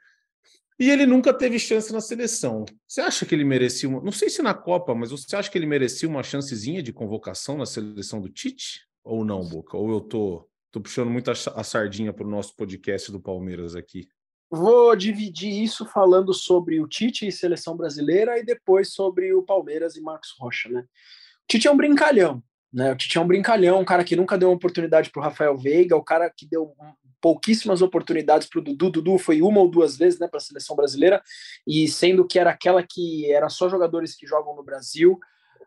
[0.77, 2.65] E ele nunca teve chance na seleção.
[2.85, 4.03] Você acha que ele merecia uma.
[4.03, 7.57] Não sei se na Copa, mas você acha que ele merecia uma chancezinha de convocação
[7.57, 8.89] na seleção do Tite?
[9.05, 9.77] Ou não, Boca?
[9.77, 13.77] Ou eu tô, tô puxando muito a, a sardinha para o nosso podcast do Palmeiras
[13.77, 14.09] aqui?
[14.51, 19.95] Vou dividir isso falando sobre o Tite e seleção brasileira e depois sobre o Palmeiras
[19.95, 20.81] e Marcos Rocha, né?
[20.81, 22.43] O Tite é um brincalhão,
[22.75, 22.91] né?
[22.91, 25.57] O Tite é um brincalhão, um cara que nunca deu uma oportunidade para o Rafael
[25.57, 26.75] Veiga, o cara que deu
[27.21, 28.91] pouquíssimas oportunidades para o Dudu.
[28.91, 31.23] Dudu foi uma ou duas vezes né, para a seleção brasileira,
[31.65, 35.21] e sendo que era aquela que era só jogadores que jogam no Brasil.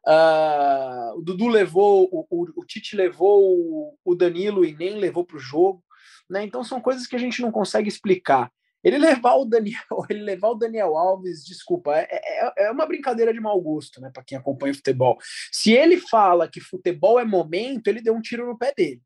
[0.06, 5.26] Uh, o Dudu levou, o, o, o Tite levou o, o, Danilo e nem levou
[5.26, 5.82] para o jogo.
[6.30, 6.44] Né?
[6.44, 8.52] Então são coisas que a gente não consegue explicar.
[8.84, 9.78] Ele levar o Daniel,
[10.10, 14.10] ele levar o Daniel Alves, desculpa, é, é, é uma brincadeira de mau gosto, né,
[14.14, 15.18] para quem acompanha futebol.
[15.52, 19.02] Se ele fala que futebol é momento, ele deu um tiro no pé dele.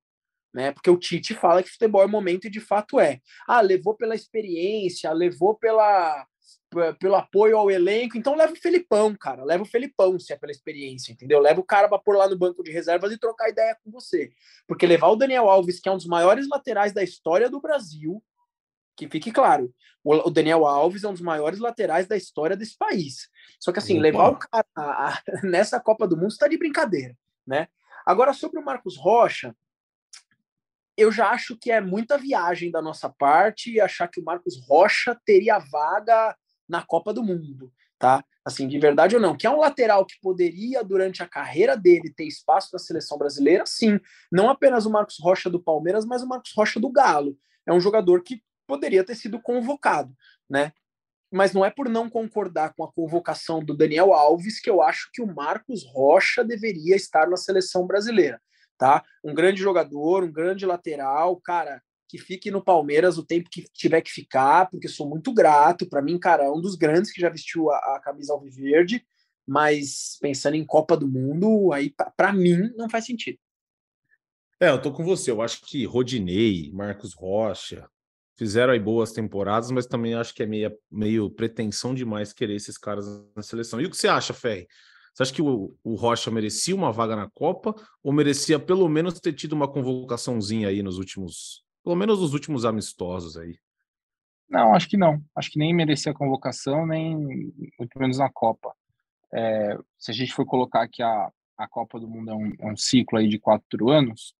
[0.53, 3.21] Né, porque o Tite fala que futebol é momento e de fato é.
[3.47, 6.27] Ah, levou pela experiência, levou pela,
[6.99, 10.51] pelo apoio ao elenco, então leva o Felipão, cara, leva o Felipão se é pela
[10.51, 11.39] experiência, entendeu?
[11.39, 14.31] Leva o cara para pôr lá no banco de reservas e trocar ideia com você.
[14.67, 18.21] Porque levar o Daniel Alves, que é um dos maiores laterais da história do Brasil,
[19.01, 23.29] que fique claro, o Daniel Alves é um dos maiores laterais da história desse país.
[23.59, 24.01] Só que assim, Opa.
[24.03, 27.67] levar o cara a, a, nessa Copa do Mundo está de brincadeira, né?
[28.05, 29.55] Agora, sobre o Marcos Rocha,
[30.97, 35.19] eu já acho que é muita viagem da nossa parte achar que o Marcos Rocha
[35.25, 36.35] teria vaga
[36.67, 38.23] na Copa do Mundo, tá?
[38.43, 42.11] Assim, de verdade ou não, que é um lateral que poderia, durante a carreira dele,
[42.15, 43.99] ter espaço na seleção brasileira, sim.
[44.31, 47.37] Não apenas o Marcos Rocha do Palmeiras, mas o Marcos Rocha do Galo.
[47.67, 50.15] É um jogador que poderia ter sido convocado,
[50.49, 50.71] né?
[51.29, 55.09] Mas não é por não concordar com a convocação do Daniel Alves que eu acho
[55.11, 58.41] que o Marcos Rocha deveria estar na seleção brasileira,
[58.77, 59.03] tá?
[59.21, 63.99] Um grande jogador, um grande lateral, cara, que fique no Palmeiras o tempo que tiver
[63.99, 65.89] que ficar, porque sou muito grato.
[65.89, 69.05] Para mim, cara, é um dos grandes que já vestiu a, a camisa alviverde,
[69.45, 73.37] mas pensando em Copa do Mundo, aí para mim não faz sentido.
[74.61, 75.29] É, eu tô com você.
[75.29, 77.89] Eu acho que Rodinei, Marcos Rocha
[78.37, 82.77] fizeram aí boas temporadas, mas também acho que é meio, meio pretensão demais querer esses
[82.77, 83.79] caras na seleção.
[83.79, 84.67] E o que você acha, Ferri?
[85.13, 89.19] Você acha que o, o, Rocha merecia uma vaga na Copa ou merecia pelo menos
[89.19, 93.57] ter tido uma convocaçãozinha aí nos últimos pelo menos os últimos amistosos aí.
[94.47, 95.23] Não, acho que não.
[95.35, 97.15] Acho que nem merecia a convocação, nem
[97.79, 98.73] muito menos na Copa.
[99.33, 102.71] É, se a gente for colocar que a, a Copa do Mundo é um, é
[102.71, 104.35] um ciclo aí de quatro anos,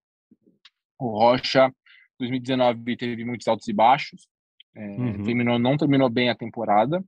[1.00, 1.74] o Rocha,
[2.22, 4.28] 2019 teve muitos altos e baixos,
[4.76, 5.24] é, uhum.
[5.24, 7.04] terminou, não terminou bem a temporada,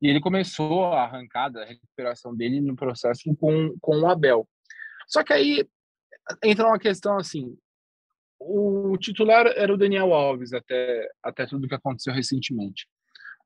[0.00, 4.48] e ele começou a arrancada, a recuperação dele no processo com, com o Abel.
[5.08, 5.66] Só que aí
[6.44, 7.56] entra uma questão assim,
[8.38, 12.86] o titular era o Daniel Alves até, até tudo que aconteceu recentemente.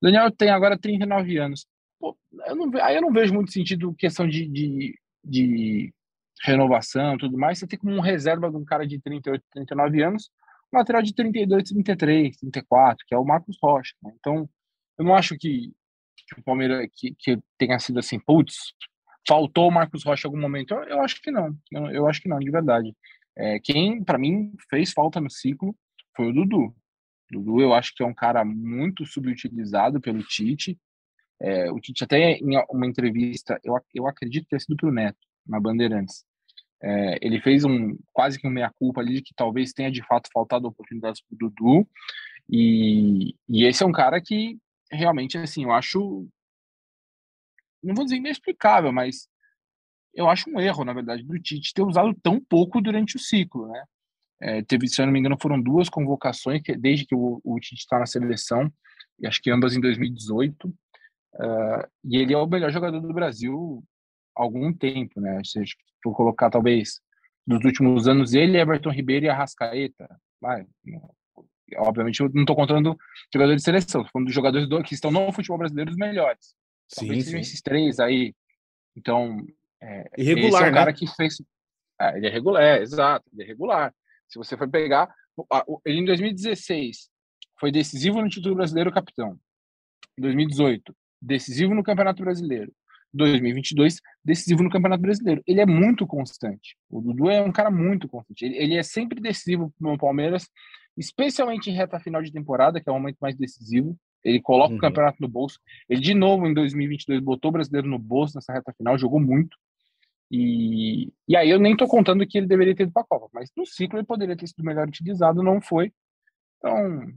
[0.00, 1.66] O Daniel tem agora 39 anos.
[1.98, 5.94] Pô, eu não, aí eu não vejo muito sentido questão de, de, de
[6.42, 7.58] renovação tudo mais.
[7.58, 10.30] Você tem como um reserva de um cara de 38, 39 anos,
[10.72, 13.94] lateral de 32, 33, 34, que é o Marcos Rocha.
[14.02, 14.12] Né?
[14.18, 14.48] Então,
[14.98, 15.72] eu não acho que,
[16.16, 18.72] que o Palmeiras que, que tenha sido assim, putz,
[19.26, 20.74] faltou o Marcos Rocha em algum momento.
[20.74, 21.56] Eu, eu acho que não.
[21.70, 22.94] Eu, eu acho que não, de verdade.
[23.36, 25.74] É, quem, para mim, fez falta no ciclo
[26.16, 26.74] foi o Dudu.
[27.30, 30.78] Dudu, eu acho que é um cara muito subutilizado pelo Tite.
[31.40, 35.18] É, o Tite, até em uma entrevista, eu, eu acredito ter sido para o Neto,
[35.46, 36.24] na Bandeirantes.
[36.82, 40.28] É, ele fez um quase que um meia-culpa ali de que talvez tenha de fato
[40.32, 41.88] faltado oportunidades para o Dudu.
[42.50, 44.58] E, e esse é um cara que
[44.90, 46.28] realmente, assim, eu acho.
[47.82, 49.28] Não vou dizer inexplicável, mas
[50.14, 53.66] eu acho um erro, na verdade, do Tite ter usado tão pouco durante o ciclo,
[53.68, 53.84] né?
[54.40, 57.58] É, teve, se eu não me engano, foram duas convocações que, desde que o, o
[57.60, 58.72] Tite está na seleção,
[59.18, 60.68] e acho que ambas em 2018.
[60.68, 60.74] Uh,
[61.40, 63.82] é, e ele é o melhor jogador do Brasil
[64.36, 65.40] há algum tempo, né?
[65.44, 65.62] Se
[66.02, 67.00] for colocar, talvez,
[67.46, 70.08] dos últimos anos, ele, Everton Ribeiro e Arrascaeta.
[70.40, 70.66] Vai,
[71.76, 72.96] obviamente, eu não estou contando
[73.32, 76.54] jogadores de seleção, estou falando dos jogadores do, que estão no futebol brasileiro os melhores.
[76.94, 77.38] Talvez sim, sim.
[77.38, 78.34] esses três aí.
[78.96, 79.44] Então,
[79.80, 80.96] é, irregular, esse é um cara né?
[80.96, 81.42] que fez.
[82.00, 83.94] É, ele é regular, é, exato, ele é regular.
[84.28, 85.12] Se você for pegar,
[85.84, 87.10] ele em 2016
[87.58, 89.38] foi decisivo no título brasileiro capitão.
[90.18, 92.72] Em 2018, decisivo no Campeonato Brasileiro.
[93.12, 95.42] 2022, decisivo no Campeonato Brasileiro.
[95.46, 96.76] Ele é muito constante.
[96.90, 98.44] O Dudu é um cara muito constante.
[98.44, 100.48] Ele, ele é sempre decisivo no Palmeiras,
[100.96, 103.96] especialmente em reta final de temporada, que é o momento mais decisivo.
[104.24, 104.78] Ele coloca uhum.
[104.78, 105.58] o campeonato no bolso.
[105.88, 109.56] Ele, de novo, em 2022, botou o brasileiro no bolso nessa reta final, jogou muito.
[110.30, 113.28] E, e aí eu nem tô contando que ele deveria ter ido para a Copa,
[113.34, 115.92] mas no ciclo ele poderia ter sido melhor utilizado, não foi.
[116.56, 117.12] Então,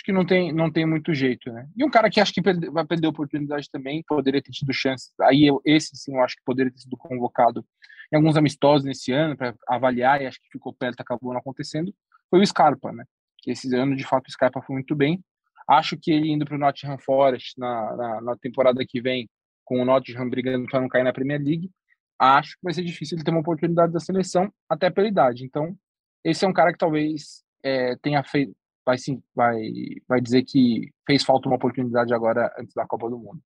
[0.00, 1.68] acho que não tem, não tem muito jeito, né?
[1.76, 5.10] E um cara que acho que perde, vai perder oportunidade também, poderia ter tido chance.
[5.20, 7.64] Aí eu, esse sim, eu acho que poderia ter sido convocado
[8.10, 11.94] em alguns amistosos nesse ano para avaliar e acho que ficou perto, acabou não acontecendo.
[12.30, 13.04] Foi o Scarpa, né?
[13.38, 15.22] Que esse ano de fato o Scarpa foi muito bem.
[15.68, 19.28] Acho que ele indo para o Nottingham Forest na, na, na temporada que vem,
[19.64, 21.70] com o Nottingham brigando para não cair na Premier League,
[22.18, 25.44] acho que vai ser difícil ele ter uma oportunidade da seleção, até pela idade.
[25.44, 25.76] Então,
[26.24, 28.52] esse é um cara que talvez é, tenha feito,
[28.90, 29.60] vai sim, vai,
[30.08, 33.40] vai dizer que fez falta uma oportunidade agora antes da Copa do Mundo.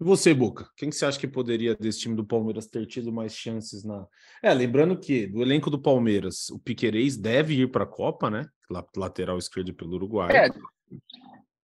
[0.00, 0.70] E você, Boca?
[0.76, 4.06] Quem que você acha que poderia desse time do Palmeiras ter tido mais chances na.
[4.42, 8.46] É, lembrando que do elenco do Palmeiras, o Piquerez deve ir para a Copa, né?
[8.96, 10.36] Lateral esquerdo pelo Uruguai.
[10.36, 10.50] É,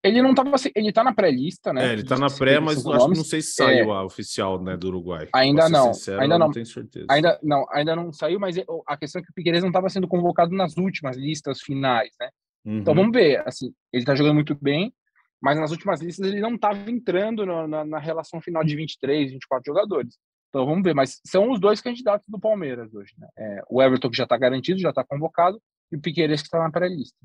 [0.02, 1.90] ele não estava, ele tá na pré-lista, né?
[1.90, 4.60] É, ele tá na pré, mas acho que não sei se saiu é, a oficial,
[4.60, 5.28] né, do Uruguai.
[5.32, 7.06] Ainda não, sincero, ainda não, não tenho certeza.
[7.08, 10.08] Ainda não, ainda não saiu, mas a questão é que o Piqueires não estava sendo
[10.08, 12.30] convocado nas últimas listas finais, né?
[12.64, 12.80] Então, uhum.
[12.80, 14.92] Então vamos ver, assim, ele tá jogando muito bem,
[15.40, 19.32] mas nas últimas listas ele não estava entrando na, na, na, relação final de 23,
[19.32, 20.16] 24 jogadores.
[20.48, 23.28] Então vamos ver, mas são os dois candidatos do Palmeiras hoje, né?
[23.38, 25.60] É, o Everton que já está garantido, já está convocado,
[25.90, 27.16] e o Piqueires que está na pré-lista.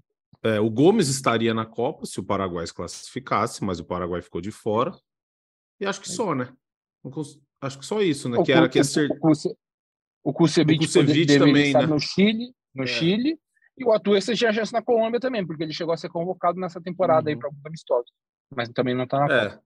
[0.44, 4.40] É, o Gomes estaria na Copa se o Paraguai se classificasse, mas o Paraguai ficou
[4.40, 4.92] de fora.
[5.80, 6.54] E acho que só, né?
[7.62, 8.38] Acho que só isso, né?
[8.38, 9.10] O que era que ser...
[10.24, 11.86] O Kusevich, também, né?
[11.86, 12.88] no Chile, no é.
[12.88, 13.40] Chile,
[13.78, 16.82] e o Atuesta tinha chance na Colômbia também, porque ele chegou a ser convocado nessa
[16.82, 17.36] temporada uhum.
[17.36, 18.12] aí para alguns amistosos,
[18.54, 19.60] mas também não está na é.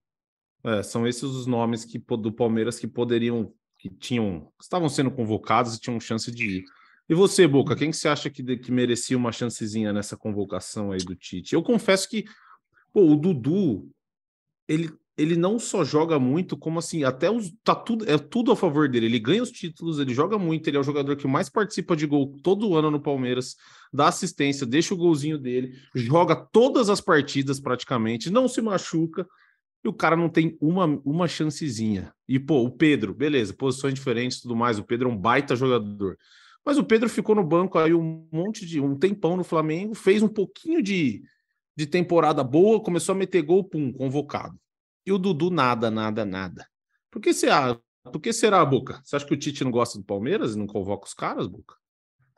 [0.65, 0.83] é.
[0.83, 5.79] são esses os nomes que do Palmeiras que poderiam, que tinham, estavam sendo convocados e
[5.79, 6.65] tinham chance de ir.
[7.11, 10.99] E você, Boca, quem que você acha que, que merecia uma chancezinha nessa convocação aí
[10.99, 11.53] do Tite?
[11.53, 12.23] Eu confesso que
[12.93, 13.91] pô, o Dudu,
[14.65, 18.55] ele, ele não só joga muito, como assim, até os, tá tudo, é tudo a
[18.55, 19.07] favor dele.
[19.07, 22.07] Ele ganha os títulos, ele joga muito, ele é o jogador que mais participa de
[22.07, 23.57] gol todo ano no Palmeiras,
[23.91, 29.27] dá assistência, deixa o golzinho dele, joga todas as partidas praticamente, não se machuca.
[29.83, 32.13] E o cara não tem uma, uma chancezinha.
[32.25, 34.79] E, pô, o Pedro, beleza, posições diferentes tudo mais.
[34.79, 36.17] O Pedro é um baita jogador.
[36.65, 40.21] Mas o Pedro ficou no banco aí um monte de um tempão no Flamengo, fez
[40.21, 41.23] um pouquinho de,
[41.75, 44.59] de temporada boa, começou a meter gol, pum, convocado.
[45.05, 46.67] E o Dudu nada, nada, nada.
[47.09, 47.47] Por que, você,
[48.11, 49.01] por que será, Boca?
[49.03, 51.75] Você acha que o Tite não gosta do Palmeiras e não convoca os caras, Boca?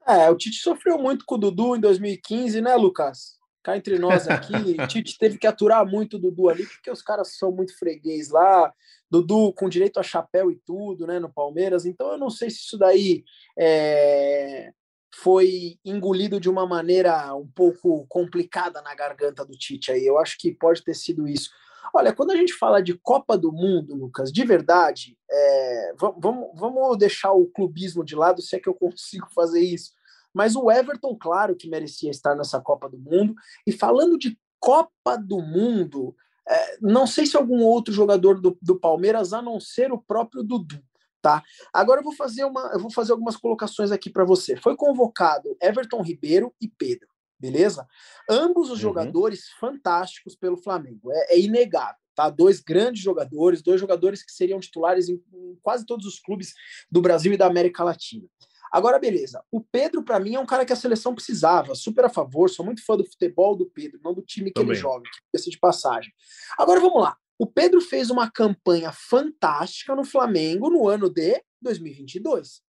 [0.08, 3.38] É, o Tite sofreu muito com o Dudu em 2015, né, Lucas?
[3.62, 7.02] Cá entre nós aqui, o Tite teve que aturar muito o Dudu ali, porque os
[7.02, 8.74] caras são muito freguês lá.
[9.14, 11.86] Dudu com direito a chapéu e tudo, né, no Palmeiras.
[11.86, 13.24] Então eu não sei se isso daí
[13.56, 14.74] é,
[15.14, 20.04] foi engolido de uma maneira um pouco complicada na garganta do Tite aí.
[20.04, 21.52] Eu acho que pode ter sido isso.
[21.94, 26.98] Olha, quando a gente fala de Copa do Mundo, Lucas, de verdade, é, vamos, vamos
[26.98, 29.92] deixar o clubismo de lado, se é que eu consigo fazer isso.
[30.34, 33.36] Mas o Everton, claro que merecia estar nessa Copa do Mundo.
[33.68, 36.16] E falando de Copa do Mundo,
[36.48, 40.44] é, não sei se algum outro jogador do, do Palmeiras, a não ser o próprio
[40.44, 40.84] Dudu.
[41.22, 41.42] Tá?
[41.72, 44.58] Agora eu vou fazer uma, eu vou fazer algumas colocações aqui para você.
[44.58, 47.08] Foi convocado Everton Ribeiro e Pedro,
[47.40, 47.88] beleza?
[48.30, 48.76] Ambos os uhum.
[48.76, 52.30] jogadores fantásticos pelo Flamengo, é, é, inegável, tá?
[52.30, 56.54] Dois grandes jogadores, dois jogadores que seriam titulares em, em quase todos os clubes
[56.92, 58.28] do Brasil e da América Latina.
[58.74, 59.46] Agora, beleza.
[59.52, 61.76] O Pedro, para mim, é um cara que a seleção precisava.
[61.76, 62.50] Super a favor.
[62.50, 64.72] Sou muito fã do futebol do Pedro, não do time que Também.
[64.72, 66.12] ele joga, que de passagem.
[66.58, 67.16] Agora, vamos lá.
[67.38, 72.64] O Pedro fez uma campanha fantástica no Flamengo no ano de 2022.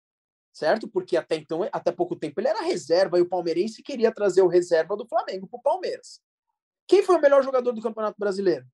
[0.51, 0.89] Certo?
[0.89, 4.47] Porque até então, até pouco tempo, ele era reserva e o palmeirense queria trazer o
[4.47, 6.19] reserva do Flamengo para o Palmeiras.
[6.85, 8.65] Quem foi o melhor jogador do Campeonato Brasileiro?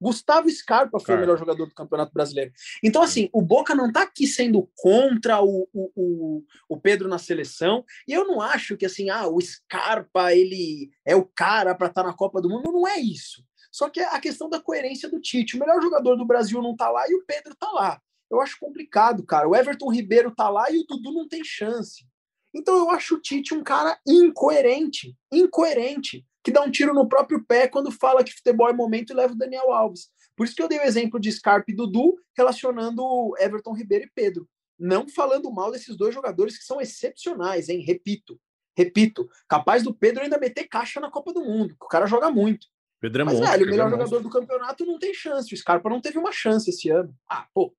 [0.00, 1.18] Gustavo Scarpa foi Cara.
[1.18, 2.52] o melhor jogador do Campeonato Brasileiro.
[2.82, 7.18] Então, assim, o Boca não está aqui sendo contra o, o, o, o, Pedro na
[7.18, 7.84] seleção.
[8.06, 12.02] E eu não acho que, assim, ah, o Scarpa, ele é o cara para estar
[12.02, 12.70] tá na Copa do Mundo.
[12.70, 13.42] Não é isso.
[13.72, 15.56] Só que é a questão da coerência do Tite.
[15.56, 18.00] O melhor jogador do Brasil não está lá e o Pedro está lá.
[18.30, 19.48] Eu acho complicado, cara.
[19.48, 22.06] O Everton Ribeiro está lá e o Dudu não tem chance.
[22.54, 25.14] Então eu acho o Tite um cara incoerente.
[25.30, 29.16] Incoerente que dá um tiro no próprio pé quando fala que futebol é momento e
[29.16, 30.12] leva o Daniel Alves.
[30.36, 34.10] Por isso que eu dei o exemplo de Scarpa e Dudu relacionando Everton Ribeiro e
[34.14, 34.48] Pedro.
[34.78, 37.80] Não falando mal desses dois jogadores que são excepcionais, hein?
[37.80, 38.40] Repito,
[38.76, 42.30] repito, capaz do Pedro ainda meter caixa na Copa do Mundo, que o cara joga
[42.30, 42.68] muito.
[43.00, 45.52] Pedro é Mas, monstro, velho, o melhor é jogador do campeonato não tem chance.
[45.52, 47.12] O Scarpa não teve uma chance esse ano.
[47.28, 47.74] Ah, pô.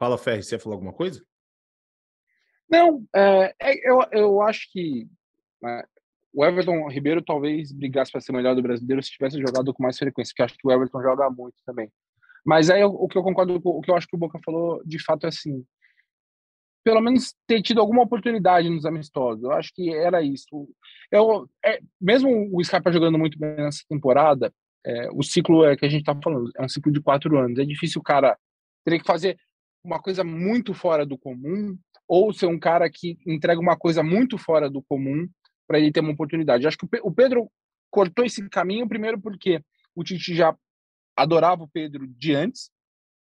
[0.00, 1.24] Fala, Ferri, você ia falar alguma coisa?
[2.68, 5.08] Não, é, é eu, eu acho que
[5.62, 5.84] né,
[6.36, 9.96] o Everton Ribeiro talvez brigasse para ser melhor do brasileiro se tivesse jogado com mais
[9.96, 11.90] frequência, porque acho que o Everton joga muito também.
[12.44, 15.02] Mas aí o que eu concordo, o que eu acho que o Boca falou de
[15.02, 15.64] fato é assim,
[16.84, 19.42] pelo menos ter tido alguma oportunidade nos amistosos.
[19.42, 20.68] Eu acho que era isso.
[21.10, 24.52] Eu, é, mesmo o Scarpa jogando muito bem nessa temporada,
[24.84, 27.58] é, o ciclo é que a gente está falando é um ciclo de quatro anos.
[27.58, 28.36] É difícil o cara
[28.84, 29.38] ter que fazer
[29.82, 34.36] uma coisa muito fora do comum ou ser um cara que entrega uma coisa muito
[34.36, 35.26] fora do comum
[35.66, 36.66] para ele ter uma oportunidade.
[36.66, 37.50] Acho que o Pedro
[37.90, 39.62] cortou esse caminho primeiro porque
[39.94, 40.56] o Tite já
[41.16, 42.70] adorava o Pedro de antes,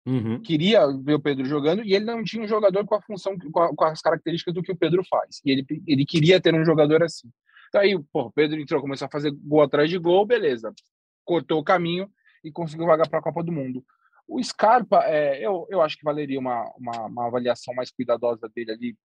[0.07, 0.41] uhum.
[0.41, 3.61] queria ver o Pedro jogando e ele não tinha um jogador com a função, com,
[3.61, 5.41] a, com, as características do que o Pedro faz.
[5.45, 7.29] E ele, ele queria ter um jogador assim.
[7.69, 10.73] Então aí, pô, o Pedro entrou, começou a fazer gol atrás de gol, beleza.
[11.25, 12.09] Cortou o caminho
[12.45, 13.85] e conseguiu vagar para a Copa do Mundo.
[14.27, 18.71] O Scarpa, é, eu, eu acho que valeria uma, uma, uma avaliação mais cuidadosa dele
[18.71, 18.97] ali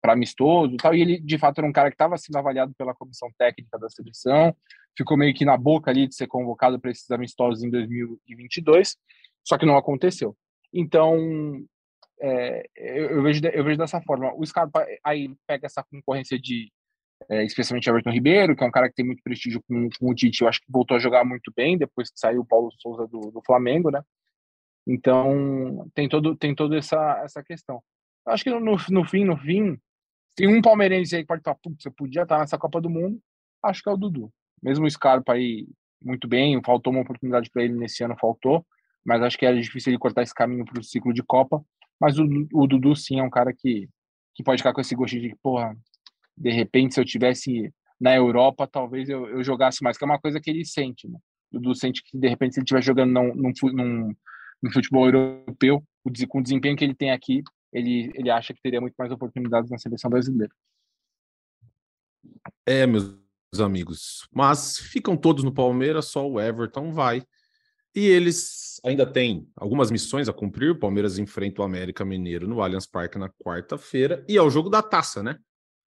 [0.00, 2.94] para amistoso tal, e ele de fato era um cara que estava sendo avaliado pela
[2.94, 4.54] comissão técnica da seleção,
[4.96, 8.96] ficou meio que na boca ali de ser convocado para esses amistosos em 2022,
[9.44, 10.36] só que não aconteceu.
[10.72, 11.16] Então,
[12.20, 14.32] é, eu, eu, vejo, eu vejo dessa forma.
[14.34, 16.70] O Scarpa aí pega essa concorrência de,
[17.28, 20.14] é, especialmente Everton Ribeiro, que é um cara que tem muito prestígio com, com, o
[20.14, 23.06] Tite, eu acho que voltou a jogar muito bem depois que saiu o Paulo Souza
[23.06, 24.02] do, do Flamengo, né?
[24.86, 27.82] Então, tem todo tem toda essa, essa questão.
[28.26, 29.78] Acho que no, no fim, no fim,
[30.36, 33.20] tem um palmeirense aí que pode falar, putz, você podia estar nessa Copa do Mundo,
[33.62, 34.32] acho que é o Dudu.
[34.62, 35.66] Mesmo o Scarpa aí,
[36.02, 38.64] muito bem, faltou uma oportunidade para ele nesse ano, faltou,
[39.04, 41.64] mas acho que era difícil ele cortar esse caminho para o ciclo de Copa.
[42.00, 43.88] Mas o, o Dudu, sim, é um cara que,
[44.34, 45.76] que pode ficar com esse gostinho de, porra,
[46.36, 50.18] de repente, se eu tivesse na Europa, talvez eu, eu jogasse mais, que é uma
[50.18, 51.18] coisa que ele sente, né?
[51.52, 54.14] O Dudu sente que, de repente, se ele estiver jogando num, num, num,
[54.62, 55.82] num futebol europeu,
[56.28, 57.42] com o desempenho que ele tem aqui,
[57.72, 60.52] ele, ele acha que teria muito mais oportunidades na seleção brasileira.
[62.66, 63.14] É, meus
[63.58, 64.28] amigos.
[64.32, 67.22] Mas ficam todos no Palmeiras, só o Everton vai.
[67.94, 70.70] E eles ainda têm algumas missões a cumprir.
[70.70, 74.24] O Palmeiras enfrenta o América Mineiro no Allianz Parque na quarta-feira.
[74.28, 75.38] E é o jogo da taça, né?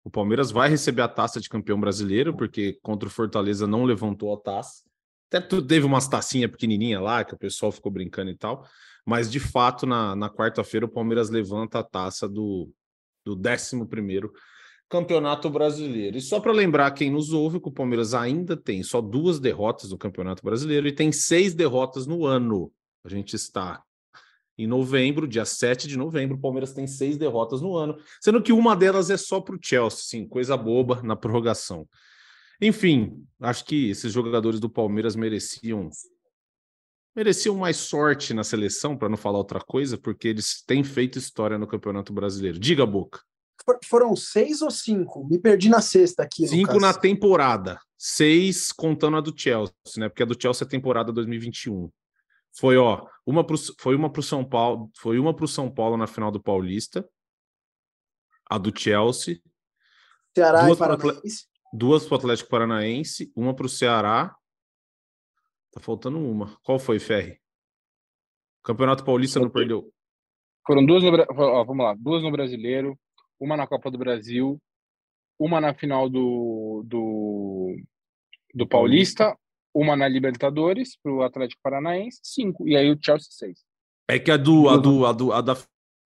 [0.03, 4.33] O Palmeiras vai receber a taça de campeão brasileiro, porque contra o Fortaleza não levantou
[4.33, 4.83] a taça.
[5.31, 8.67] Até teve umas tacinhas pequenininha lá, que o pessoal ficou brincando e tal.
[9.05, 12.69] Mas, de fato, na, na quarta-feira, o Palmeiras levanta a taça do,
[13.25, 13.87] do 11
[14.89, 16.17] Campeonato Brasileiro.
[16.17, 19.89] E só para lembrar quem nos ouve, que o Palmeiras ainda tem só duas derrotas
[19.89, 22.71] no Campeonato Brasileiro e tem seis derrotas no ano.
[23.03, 23.81] A gente está
[24.57, 28.53] em novembro, dia 7 de novembro, o Palmeiras tem seis derrotas no ano, sendo que
[28.53, 31.87] uma delas é só para o Chelsea, sim, coisa boba na prorrogação.
[32.61, 35.89] Enfim, acho que esses jogadores do Palmeiras mereciam
[37.15, 41.57] mereciam mais sorte na seleção, para não falar outra coisa, porque eles têm feito história
[41.57, 42.59] no Campeonato Brasileiro.
[42.59, 43.21] Diga, Boca.
[43.63, 45.25] For, foram seis ou cinco?
[45.27, 46.47] Me perdi na sexta aqui.
[46.47, 46.81] Cinco Lucas.
[46.81, 47.79] na temporada.
[47.97, 50.09] Seis contando a do Chelsea, né?
[50.09, 51.89] Porque a do Chelsea é temporada 2021.
[52.55, 55.71] Foi, ó, uma pro, foi uma para o São Paulo, foi uma para o São
[55.71, 57.07] Paulo na final do Paulista,
[58.49, 59.39] a do Chelsea.
[60.35, 61.47] Ceará duas e Paranaense.
[61.71, 64.35] duas para o Atlético Paranaense, uma para o Ceará.
[65.73, 66.55] Tá faltando uma.
[66.61, 67.39] Qual foi, Ferri?
[68.63, 69.91] Campeonato Paulista não perdeu.
[70.65, 72.97] Foram duas no, ó, vamos lá, duas no Brasileiro,
[73.39, 74.61] uma na Copa do Brasil,
[75.37, 77.75] uma na final do, do,
[78.53, 79.37] do Paulista,
[79.73, 82.67] uma na Libertadores para o Atlético Paranaense, cinco.
[82.67, 83.65] E aí o Chelsea, seis.
[84.07, 85.55] É que a do, a do, a do a da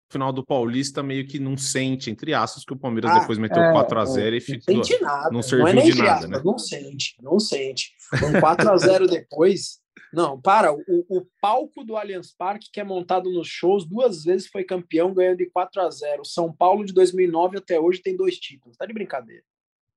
[0.08, 3.62] final do Paulista meio que não sente, entre aspas, que o Palmeiras ah, depois meteu
[3.62, 4.74] é, 4x0 é, e ficou.
[4.74, 5.30] Não sente nada.
[5.30, 6.42] Não serviu não é de nada, né?
[6.44, 7.92] Não sente, não sente.
[8.14, 9.80] Um 4x0 depois.
[10.12, 10.72] Não, para.
[10.72, 15.12] O, o palco do Allianz Parque, que é montado nos shows, duas vezes foi campeão
[15.12, 18.76] ganhando de 4 a 0 São Paulo de 2009 até hoje tem dois títulos.
[18.76, 19.42] Tá de brincadeira.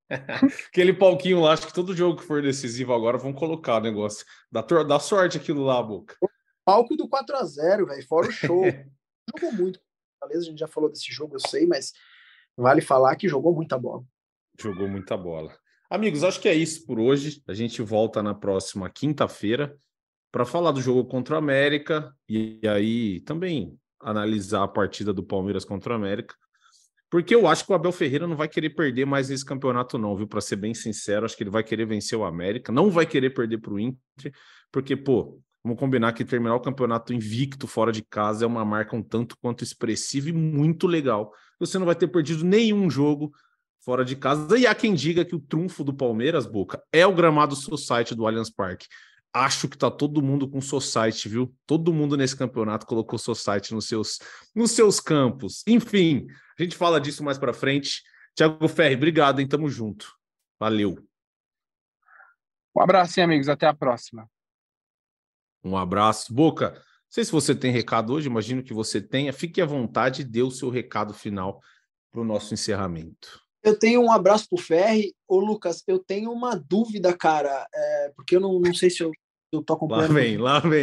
[0.70, 4.26] Aquele palquinho lá, acho que todo jogo que for decisivo agora vão colocar o negócio.
[4.52, 6.16] Dá, dá sorte aquilo lá, Boca.
[6.66, 8.64] palco do 4 a 0 velho, fora o show.
[9.38, 9.80] jogou muito.
[10.22, 11.94] Beleza, a gente já falou desse jogo, eu sei, mas
[12.56, 14.04] vale falar que jogou muita bola.
[14.60, 15.56] Jogou muita bola.
[15.90, 17.42] Amigos, acho que é isso por hoje.
[17.48, 19.76] A gente volta na próxima quinta-feira
[20.32, 25.66] para falar do jogo contra o América e aí também analisar a partida do Palmeiras
[25.66, 26.36] contra o América.
[27.10, 30.16] Porque eu acho que o Abel Ferreira não vai querer perder mais esse campeonato, não,
[30.16, 30.28] viu?
[30.28, 33.32] Para ser bem sincero, acho que ele vai querer vencer o América, não vai querer
[33.32, 34.32] perder para o Inter,
[34.72, 38.96] porque, pô, vamos combinar que terminar o campeonato invicto fora de casa é uma marca
[38.96, 41.34] um tanto quanto expressiva e muito legal.
[41.60, 43.32] Você não vai ter perdido nenhum jogo
[43.82, 44.58] fora de casa.
[44.58, 48.28] E há quem diga que o trunfo do Palmeiras, Boca, é o gramado Society do
[48.28, 48.88] Allianz Parque.
[49.34, 51.54] Acho que tá todo mundo com Society, viu?
[51.66, 54.20] Todo mundo nesse campeonato colocou Society nos seus,
[54.56, 55.64] nos seus campos.
[55.68, 56.26] Enfim,
[56.58, 58.02] a gente fala disso mais para frente.
[58.36, 59.48] Tiago Ferri, obrigado, hein?
[59.48, 60.16] Tamo junto.
[60.60, 60.98] Valeu.
[62.76, 63.50] Um abraço, hein, amigos.
[63.50, 64.28] Até a próxima.
[65.64, 66.34] Um abraço.
[66.34, 69.34] Boca, não sei se você tem recado hoje, imagino que você tenha.
[69.34, 71.62] Fique à vontade e dê o seu recado final
[72.12, 73.42] para o nosso encerramento.
[73.62, 75.14] Eu tenho um abraço pro Ferri.
[75.28, 79.12] Ô, Lucas, eu tenho uma dúvida, cara, é, porque eu não, não sei se eu,
[79.52, 80.14] eu tô acompanhando.
[80.14, 80.82] Lá vem, lá vem.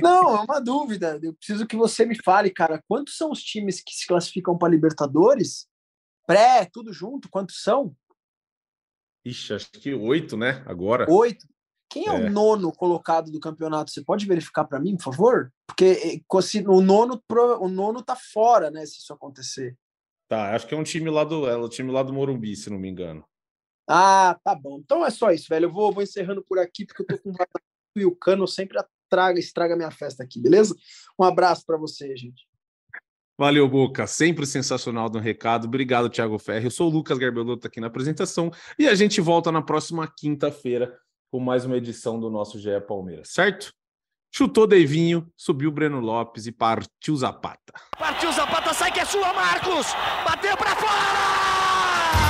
[0.00, 1.18] Não, é uma dúvida.
[1.22, 4.70] Eu preciso que você me fale, cara, quantos são os times que se classificam para
[4.70, 5.66] Libertadores?
[6.26, 7.94] Pré, tudo junto, quantos são?
[9.24, 10.62] Ixi, acho que oito, né?
[10.66, 11.10] Agora.
[11.10, 11.46] Oito.
[11.94, 13.92] Quem é, é, o nono colocado do campeonato?
[13.92, 15.52] Você pode verificar para mim, por favor?
[15.64, 17.22] Porque eh, o nono,
[17.60, 18.84] o nono tá fora, né?
[18.84, 19.78] Se isso acontecer.
[20.28, 22.68] Tá, acho que é um time lá do, é o time lá do Morumbi, se
[22.68, 23.24] não me engano.
[23.88, 24.80] Ah, tá bom.
[24.82, 25.66] Então é só isso, velho.
[25.66, 27.32] Eu vou, vou encerrando por aqui, porque eu tô com
[27.96, 28.76] e o cano sempre
[29.08, 30.74] traga, estraga minha festa aqui, beleza?
[31.16, 32.44] Um abraço para você, gente.
[33.38, 34.04] Valeu, Boca.
[34.08, 35.66] Sempre sensacional do recado.
[35.66, 36.64] Obrigado, Thiago Ferri.
[36.64, 40.98] Eu sou o Lucas Garbelotto aqui na apresentação e a gente volta na próxima quinta-feira
[41.34, 43.74] com mais uma edição do nosso GE Palmeiras, certo?
[44.32, 47.72] Chutou Deivinho, subiu Breno Lopes e partiu Zapata.
[47.98, 49.88] Partiu Zapata, sai que é sua, Marcos!
[50.24, 52.23] Bateu para fora!